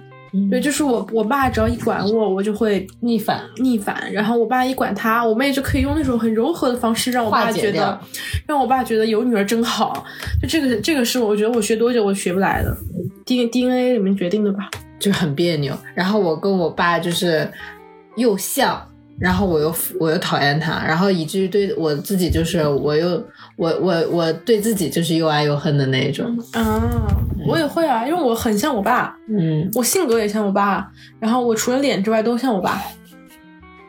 [0.51, 7.99] 对，就是我我爸只要一管我，我就会逆反逆反，然后我爸一管他，我妹就可以用那种很柔和的方式让我爸觉得，
[8.47, 10.05] 让我爸觉得有女儿真好。
[10.41, 12.77] 就这个这个是我觉得我学多久我学不来的
[13.27, 14.71] ，D D N A 里面决定的吧。
[15.03, 17.51] 就很别扭，然后我跟我爸就是
[18.15, 18.81] 又像，
[19.19, 23.21] 然后我又我又讨厌他，然后以至于对我自己就是我又
[23.57, 26.25] 我我我对自己就是又爱又恨的那一种。
[26.53, 26.81] 啊，
[27.49, 30.89] 我也会啊，因为我很像我爸，嗯，我性格也像我爸，
[31.19, 32.81] 然后我除了脸之外都像我爸，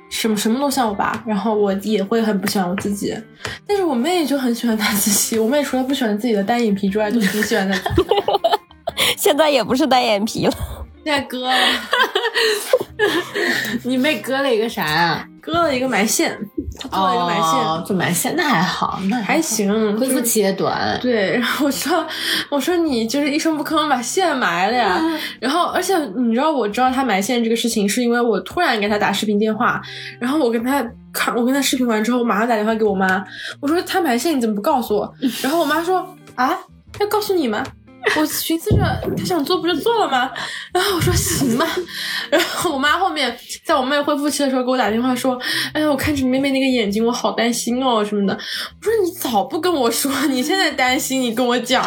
[0.10, 3.16] 什么什么都像我爸，然后我也会很不喜欢我自己，
[3.68, 7.80] 但是我妹就很喜欢她自己， 我妹除了不喜欢自己的单眼皮之外，都挺喜欢她，
[9.18, 10.54] 现在也不是单眼皮了。
[11.04, 11.54] 现在割了，
[13.84, 15.28] 你妹割了一个啥呀？
[15.42, 16.38] 割了一个埋线，
[16.80, 20.98] 他做了一个埋线，做埋线那还好，那还行，恢复期也短。
[21.02, 22.08] 对，然后我说，
[22.50, 25.02] 我说你就是一声不吭把线埋了呀。
[25.42, 29.82] 然后，而且你知道，我知道他埋线这个事情，是因为我突然给他打视频电话，
[30.20, 30.82] 然后我跟他
[31.12, 33.22] 看，我跟他视频完之后，我马上打电话给我妈，
[33.60, 35.14] 我说他埋线你怎么不告诉我？
[35.44, 36.58] 然后我妈说啊，
[37.02, 37.62] 要告诉你吗？
[38.18, 38.78] 我寻思着
[39.18, 40.30] 他想做不就做了吗？
[40.74, 41.66] 然后我说行吧。
[42.30, 45.40] 然后我妈后面在我妹恢复期的时候给我打电话说
[45.74, 51.84] ：“哎呀，我看着你妹妹那个眼睛，我好担心哦什么的。”我说你早不跟我说，你现在担心，你跟我讲，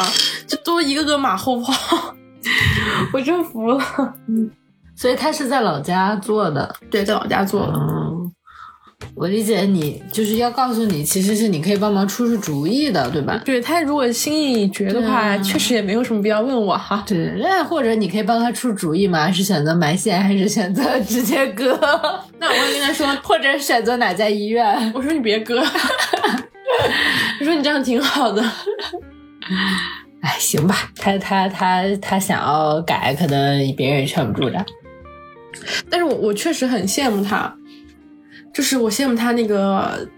[0.46, 2.14] 这都一个个马后炮，
[3.12, 3.78] 我真服了。
[4.28, 4.50] 嗯，
[4.94, 7.72] 所以他是在老家做的，对，在老家做的。
[9.16, 13.40] 我理解你就是要告诉你，其实是你可以帮忙出出主意的，对吧？
[13.46, 17.02] 对他如果心意已决的话，确实也没有什么必要问我哈。
[17.08, 19.32] 对，那或者你可以帮他出主意嘛？
[19.32, 21.80] 是选择埋线还是选择直接割？
[22.38, 24.92] 那我会跟他说，或者选择哪家医院？
[24.94, 25.62] 我说你别割，
[27.40, 28.42] 我说你这样挺好的。
[30.20, 34.62] 哎，行吧，他他他他想要改，可能别人也劝不住的。
[35.88, 37.56] 但是我我确实很羡慕他。
[38.56, 40.08] 就是我羡慕他那个，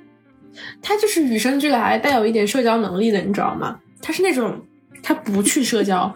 [0.80, 3.80] 他就是与生俱来带有一点社交能力的，你知道吗？
[4.00, 4.64] 他是那种
[5.02, 6.14] 他不去社交，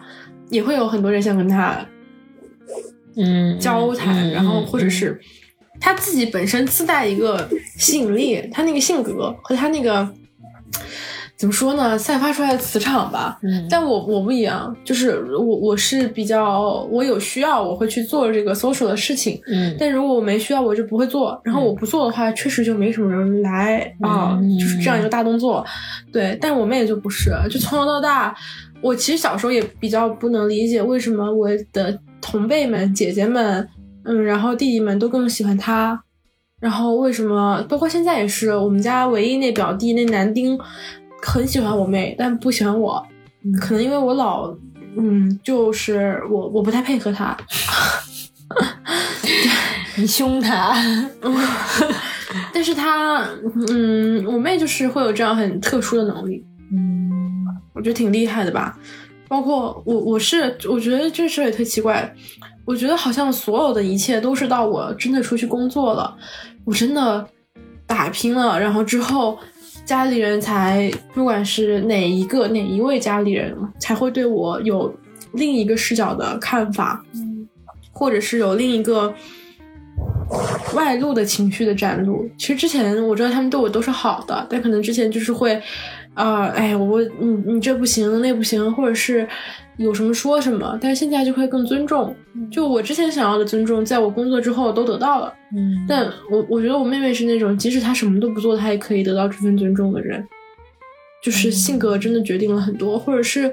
[0.49, 1.85] 也会有很多人想跟他，
[3.17, 5.19] 嗯，交谈，然后或者是
[5.81, 10.13] 他自己本身自带一个吸引力，他那个性格和他那个。
[11.35, 11.97] 怎么说呢？
[11.97, 13.37] 散发出来的磁场吧。
[13.41, 19.41] 嗯，但我我不一样，就是我我是比较，我有需要我会去做这个 social 的事情。
[19.47, 21.41] 嗯，但如果我没需要，我就不会做。
[21.43, 25.65] 然后我不做的话，确实就没什么人来啊，就是这样一个大动作。
[26.13, 28.33] 对，但我妹就不是，就从小到大，
[28.81, 33.67] 我其实小时候也比较不能理解为什么我的同辈们、姐姐们，
[34.05, 35.99] 嗯，然后弟弟们都更喜欢她，
[36.61, 40.57] 然后为什么，包括现在也是，我们家唯一那表弟那男丁。
[41.25, 43.05] 很喜欢我妹，但不喜欢我，
[43.59, 44.53] 可能因为我老，
[44.97, 47.35] 嗯，就是我我不太配合他，
[49.95, 50.75] 你凶他，
[52.53, 53.25] 但是他，
[53.69, 58.77] 嗯，我妹就是会有这样很特殊的能力，嗯，我觉得挺厉害的吧。
[59.27, 62.13] 包括我，我是我觉得这事也特奇怪，
[62.65, 66.15] 我觉得好像所有的一切都是到我真的出去工作了，
[66.65, 67.25] 我真的
[67.87, 69.39] 打拼了，然后之后。
[69.85, 74.93] 家里人才，不管是哪一个哪一位家里人，才会对我有
[75.33, 77.03] 另一个视角的看法，
[77.91, 79.13] 或者是有另一个
[80.73, 82.25] 外露的情绪的展露。
[82.37, 85.61] 其实之前我知道他们对我都是好的，但可能之前就是会，
[86.13, 89.27] 啊，哎，我你你这不行，那不行，或者是。
[89.77, 92.15] 有什么说什么，但是现在就会更尊重。
[92.51, 95.33] 就我之前想要的尊重，在我工作之后都得到了。
[95.51, 100.23] 嗯，但我我觉得我妹妹是那种，即使她什么都不做，她也可以得到这份尊重的人。
[101.23, 103.51] 就是性格真的决定了很多，或者是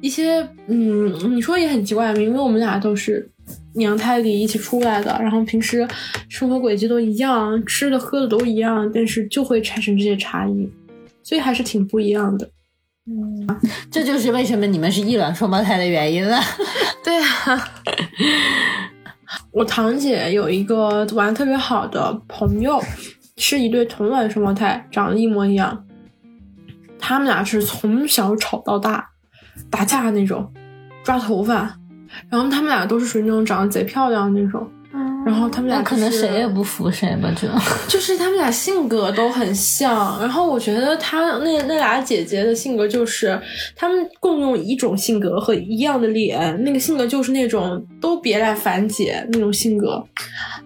[0.00, 3.30] 一些嗯，你说也很奇怪，明明我们俩都是
[3.74, 5.86] 娘胎里一起出来的，然后平时
[6.28, 10.68] 生活轨迹都一样，吃的喝的都一样，但是就会产生这些差异，
[11.24, 12.48] 所以还是挺不一样的。
[13.06, 13.60] 嗯
[13.90, 16.38] 这就是为什么你们是异卵双胞胎的原因了。
[17.04, 17.68] 对啊，
[19.50, 22.80] 我堂姐有一个玩的特别好的朋友，
[23.36, 25.84] 是一对同卵双胞胎，长得一模一样。
[26.98, 29.10] 他们俩是从小吵到大，
[29.70, 30.50] 打架那种，
[31.02, 31.78] 抓头发。
[32.30, 34.66] 然后他们俩都是属于那种长得贼漂亮那种。
[35.24, 37.48] 然后他们俩、就是、可能谁也不服谁吧，就
[37.88, 43.40] 就是他们俩性格都很像，然后我觉得他那那俩姐姐的性格就是
[43.74, 50.04] 他们共用一种性格和一样的脸，那个性格就是那种都别来烦姐那种性格，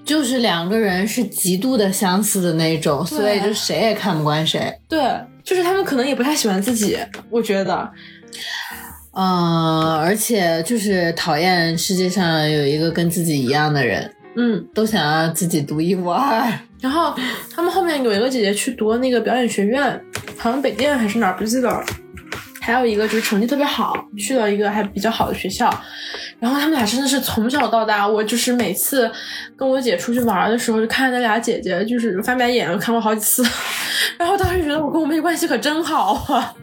[0.05, 4.73] 就是两个人是极度的相似的那种，所以就谁也看不惯谁。
[4.89, 5.01] 对，
[5.45, 6.99] 就是他们可能也不太喜欢自己，
[7.31, 7.89] 我觉得。
[9.13, 14.09] 嗯，而且就是讨厌世界上有一个跟自己一样的人。
[14.41, 16.49] 嗯，都想要自己独一无二。
[16.81, 17.13] 然后
[17.51, 20.01] 他们后面有一个姐姐去读那个表演学院，
[20.39, 21.85] 好像北电还是哪儿不记得了。
[22.69, 25.73] 还有一个就是成绩特别好，去了一个还比较好的学校。
[26.39, 29.11] 然后他们俩真的是从小到大，我就是每次
[29.57, 33.43] 跟我姐出去玩的时候，就看那俩姐姐就是翻白眼，我看过好几次。
[34.19, 36.55] 然后当时觉得我跟我妹关系可真好啊。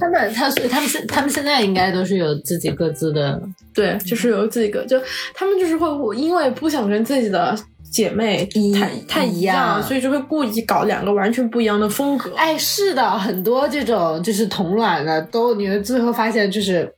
[0.00, 3.40] 他们他他们现他们现在应该都是有自己各自的，
[3.72, 5.00] 对，就是有自己个，就
[5.32, 7.56] 他们就是会因为不想跟自己的
[7.92, 12.32] 姐妹太太一样，所以就会故意搞两个完全不一样的风格。
[12.34, 16.90] 哎，是的，很多这种就是同卵的，都你们最后发现就是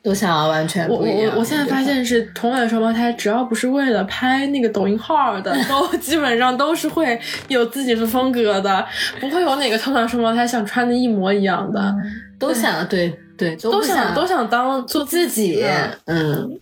[0.00, 1.30] 都想要完全不一样。
[1.30, 8.86] 我我我现在发现是同卵双胞胎，只要不是为了拍那个抖音号的， 都基本上都是会有自己的风格的，
[9.20, 11.92] 不会有哪个同卵双胞胎想穿的一模一样的，
[12.38, 15.64] 都想对对都想都想当做自己，
[16.06, 16.60] 嗯。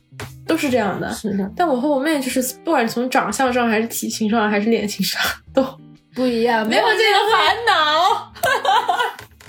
[0.50, 1.50] 都是这样的，是的。
[1.56, 5.20] 但我和我妹就是，不管从长相上，还是体型上，还是脸型上，
[5.54, 5.64] 都
[6.14, 8.32] 不一样，没有这个烦恼。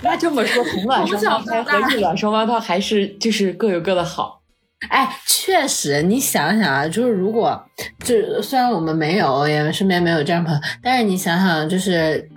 [0.02, 4.40] 那这么说，红卵双胞胎和异卵双胞胎还是就是各有各的好。
[4.88, 7.62] 哎，确实，你想想啊，就是如果
[8.04, 12.28] 就虽然我们没有，也身边没有这样朋友，但是你想想，就是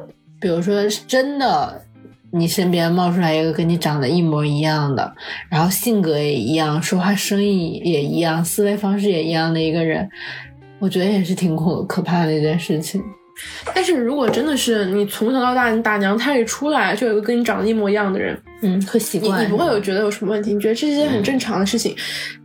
[0.42, 1.85] 比如说真的。
[2.38, 5.16] 你身边冒出来一个跟你长得一模一样的，
[5.50, 10.10] 然后性格也一样，说话声音也一样，思维方式也一样的一个人，
[10.80, 13.02] 我觉得也是挺可可怕的一件事情。
[13.74, 20.54] 但是如果真的是你从小到大，你打娘胎里出来就有一个跟你长得一模一样的人，嗯，会习惯，你你不会有觉得有什么问题？
[20.54, 21.96] 你觉得这是件很正常的事情，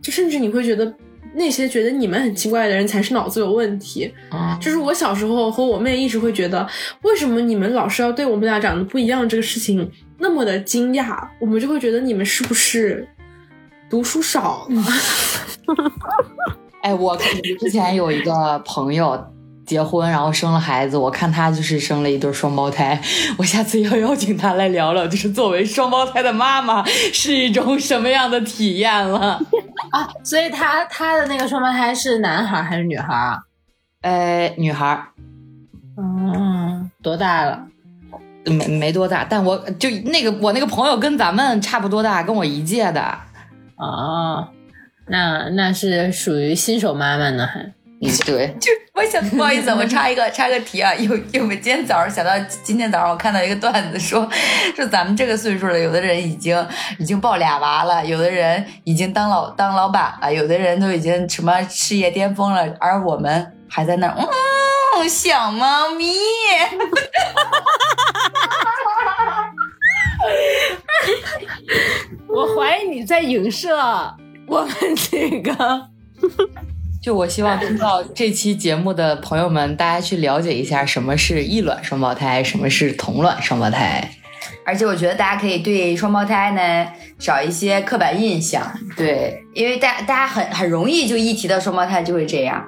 [0.01, 0.93] 就甚至你会觉得。
[1.33, 4.13] 那些觉得你们很奇怪的人才是脑子有问题。
[4.29, 6.67] 啊，就是我小时候和我妹一直会觉得，
[7.03, 11.27] 为什么你们老是要对我们俩长得不一样这个事情那么的惊讶？
[11.39, 13.07] 我们就会觉得你们是不是
[13.89, 14.83] 读书少了？
[16.83, 17.15] 哎，我
[17.59, 19.23] 之前有一个朋友
[19.71, 23.01] 结婚，然后生了孩子，我看他就是生了一对双胞胎。
[23.39, 29.39] 我下次要邀请他来聊聊，就是作为双胞胎的妈妈是一种什么样的体验了。
[29.91, 33.39] 啊，所以他他的那个双胞胎是男孩还是女孩啊？
[34.01, 35.01] 呃，女孩。
[35.97, 37.65] 嗯，多大了？
[38.43, 43.17] 没没多大，但我就那个我那个朋友跟咱们差不多大，跟我一届的。
[43.77, 44.49] 哦，
[45.07, 47.61] 那那是属于新手妈妈呢，还？
[48.01, 48.53] 嗯， 对。
[48.59, 52.31] 就 我想不好意思，我插一个 插个题啊，有有没今天早上想到
[52.61, 54.29] 今天早上我看到一个段子说
[54.75, 56.67] 说咱们这个岁数了，有的人已经
[56.99, 66.13] 已经抱俩娃了，有的人已经当老当老板了，有的人都已经什么事业巅峰了，而我们还在那嗯小猫咪。
[72.27, 73.75] 我怀疑你在影射
[74.47, 75.87] 我们这个。
[77.01, 84.07] 就我希望听到这期节目的朋友们，大家去了解一下什么是异卵双胞胎，什么是同卵双胞胎。
[84.63, 92.63] 而且我觉得大家可以对双胞胎呢少一些刻板印象，对，因为大大家很很容易就一提到双胞胎就会这样，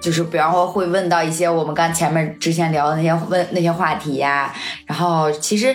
[0.00, 4.54] 就是比方说会问到一些我们刚前面之前聊的那些问那些话题呀，
[4.86, 5.74] 然后其实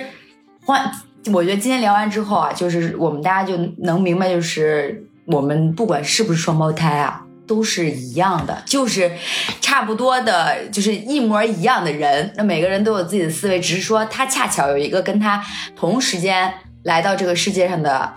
[0.64, 0.90] 换
[1.34, 7.26] 我觉得今天聊完之后啊，就是我们大家就能明白，就是我们不管是不是双胞胎啊。
[7.50, 9.12] 都是一样的，就是
[9.60, 12.32] 差不多的，就是一模一样的人。
[12.38, 15.44] 那每个人都有自己的思维，只是说他恰巧有一个跟他
[15.76, 18.14] 同时间来到这个世界上的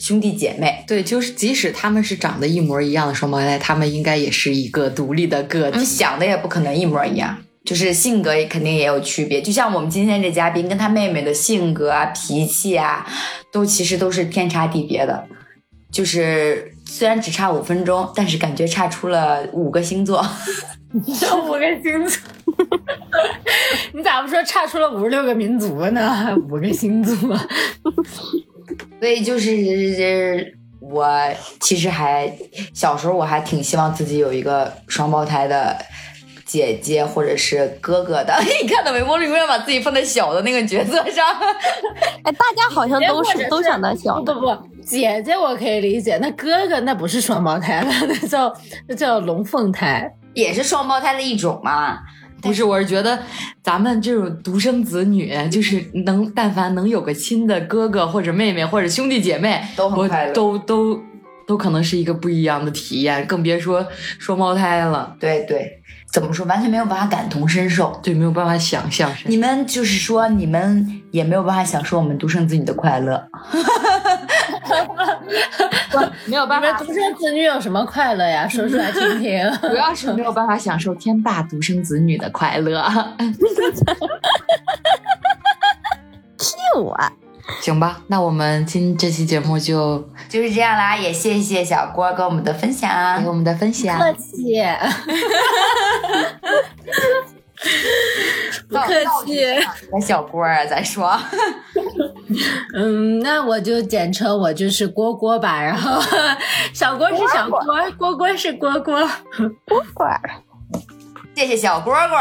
[0.00, 0.84] 兄弟姐妹。
[0.88, 9.40] 对，就是即使他们是长得一模一样的双胞胎，他们应该也是一个独立的个体，想的也不可能一模一样，就是性格也肯定也有区别。
[9.40, 13.06] 就像我们今天这嘉宾跟他妹妹的性格啊、脾气啊，
[13.52, 15.24] 都其实都是天差地别的。
[15.94, 20.26] 就是虽然只差五分钟，但是感觉差出了五个星座。
[21.20, 22.20] 这 五个星座，
[23.94, 26.36] 你咋不说差出了五十六个民族呢？
[26.50, 27.16] 五个星座，
[28.98, 31.08] 所以就是我
[31.60, 32.36] 其实还
[32.72, 35.76] 小时候我还挺希望自己有一个双胞胎的
[36.44, 38.34] 姐姐或者是哥哥的。
[38.62, 39.00] 你看到没？
[39.00, 41.24] 我永远把自己放在小的那个角色上。
[42.24, 44.34] 哎，大家好像都是是都想当小的。
[44.34, 44.46] 不不，
[44.84, 48.52] 姐姐我可以理解，那哥哥那不是双胞胎了，那叫
[48.88, 50.10] 那叫龙凤胎。
[50.34, 51.98] 也是双胞胎的一种嘛。
[52.42, 53.18] 不是，我是觉得
[53.62, 61.00] 咱们这种独生子女，就是能但凡能有个亲的哥哥或者妹妹或者兄弟姐妹，都很快乐都都
[61.46, 63.86] 都可能是一个不一样的体验，更别说
[64.18, 65.16] 双胞胎了。
[65.18, 65.80] 对对，
[66.14, 66.46] 怎么说？
[66.46, 67.98] 完全没有办法感同身受。
[68.00, 69.10] 对，没有办法想象。
[69.24, 73.28] 你们就是说，你们也没有办法享受我们独生子女的快乐。
[76.26, 78.46] 没有办你们独生子女有什么快乐呀？
[78.46, 79.44] 说出来听听。
[79.68, 82.78] 主要是没有办法享受天霸独生子女的快乐。
[86.78, 87.10] 我啊，
[87.60, 93.28] 行吧，那我们今这期节目就就是这样啦，也谢谢小郭给我们的分享给。
[93.28, 93.98] 我们的分享。
[93.98, 94.62] 客气，
[98.68, 99.40] 不客气。
[99.92, 101.18] 那小郭啊，咱说，
[102.74, 106.00] 嗯，那我就简称我就是郭郭吧，然后
[106.72, 107.60] 小郭是小郭，
[107.98, 108.94] 郭郭是郭郭。
[109.66, 110.08] 郭郭
[111.34, 112.18] 谢谢小郭郭。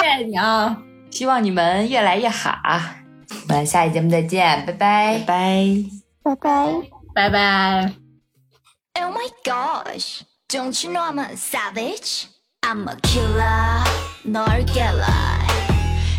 [0.00, 0.76] 谢谢你啊！
[1.10, 2.56] 希望你们越来越好，
[3.47, 5.25] 我们下期节目再见，拜拜拜。
[5.25, 5.65] 拜。
[6.23, 6.89] 拜拜。
[7.13, 7.93] 拜拜。
[8.99, 12.27] Oh my gosh, don't you know I'm a savage?
[12.61, 13.83] I'm a killer,
[14.23, 15.05] 널 깨라.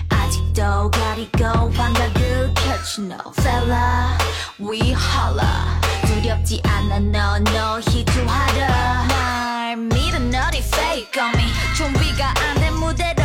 [0.09, 4.16] 아직도 가리고 환각을 펼치 no fella.
[4.59, 5.80] We holla.
[6.07, 9.07] 두렵지 않아 no no 희투하라.
[9.09, 11.44] 날 믿어 너리 fake on me.
[11.76, 13.15] 준비가 안 된 무대로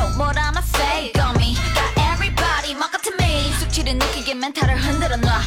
[4.34, 5.40] 멘탈을 흔들어 놔.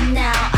[0.00, 0.57] but now.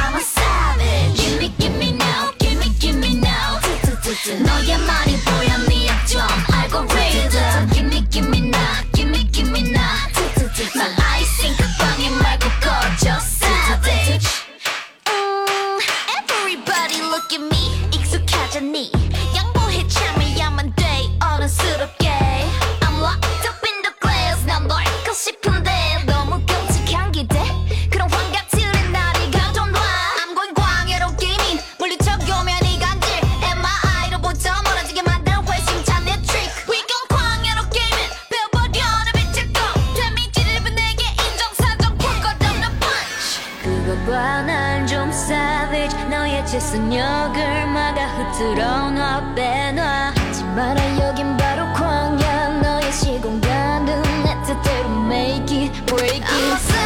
[46.51, 50.12] 너의 재선역을 막아 흐트러 놔 빼놔.
[50.16, 52.60] 하지 마라 여긴 바로 광야.
[52.60, 56.80] 너의 시공간은 내 뜻대로 make it break it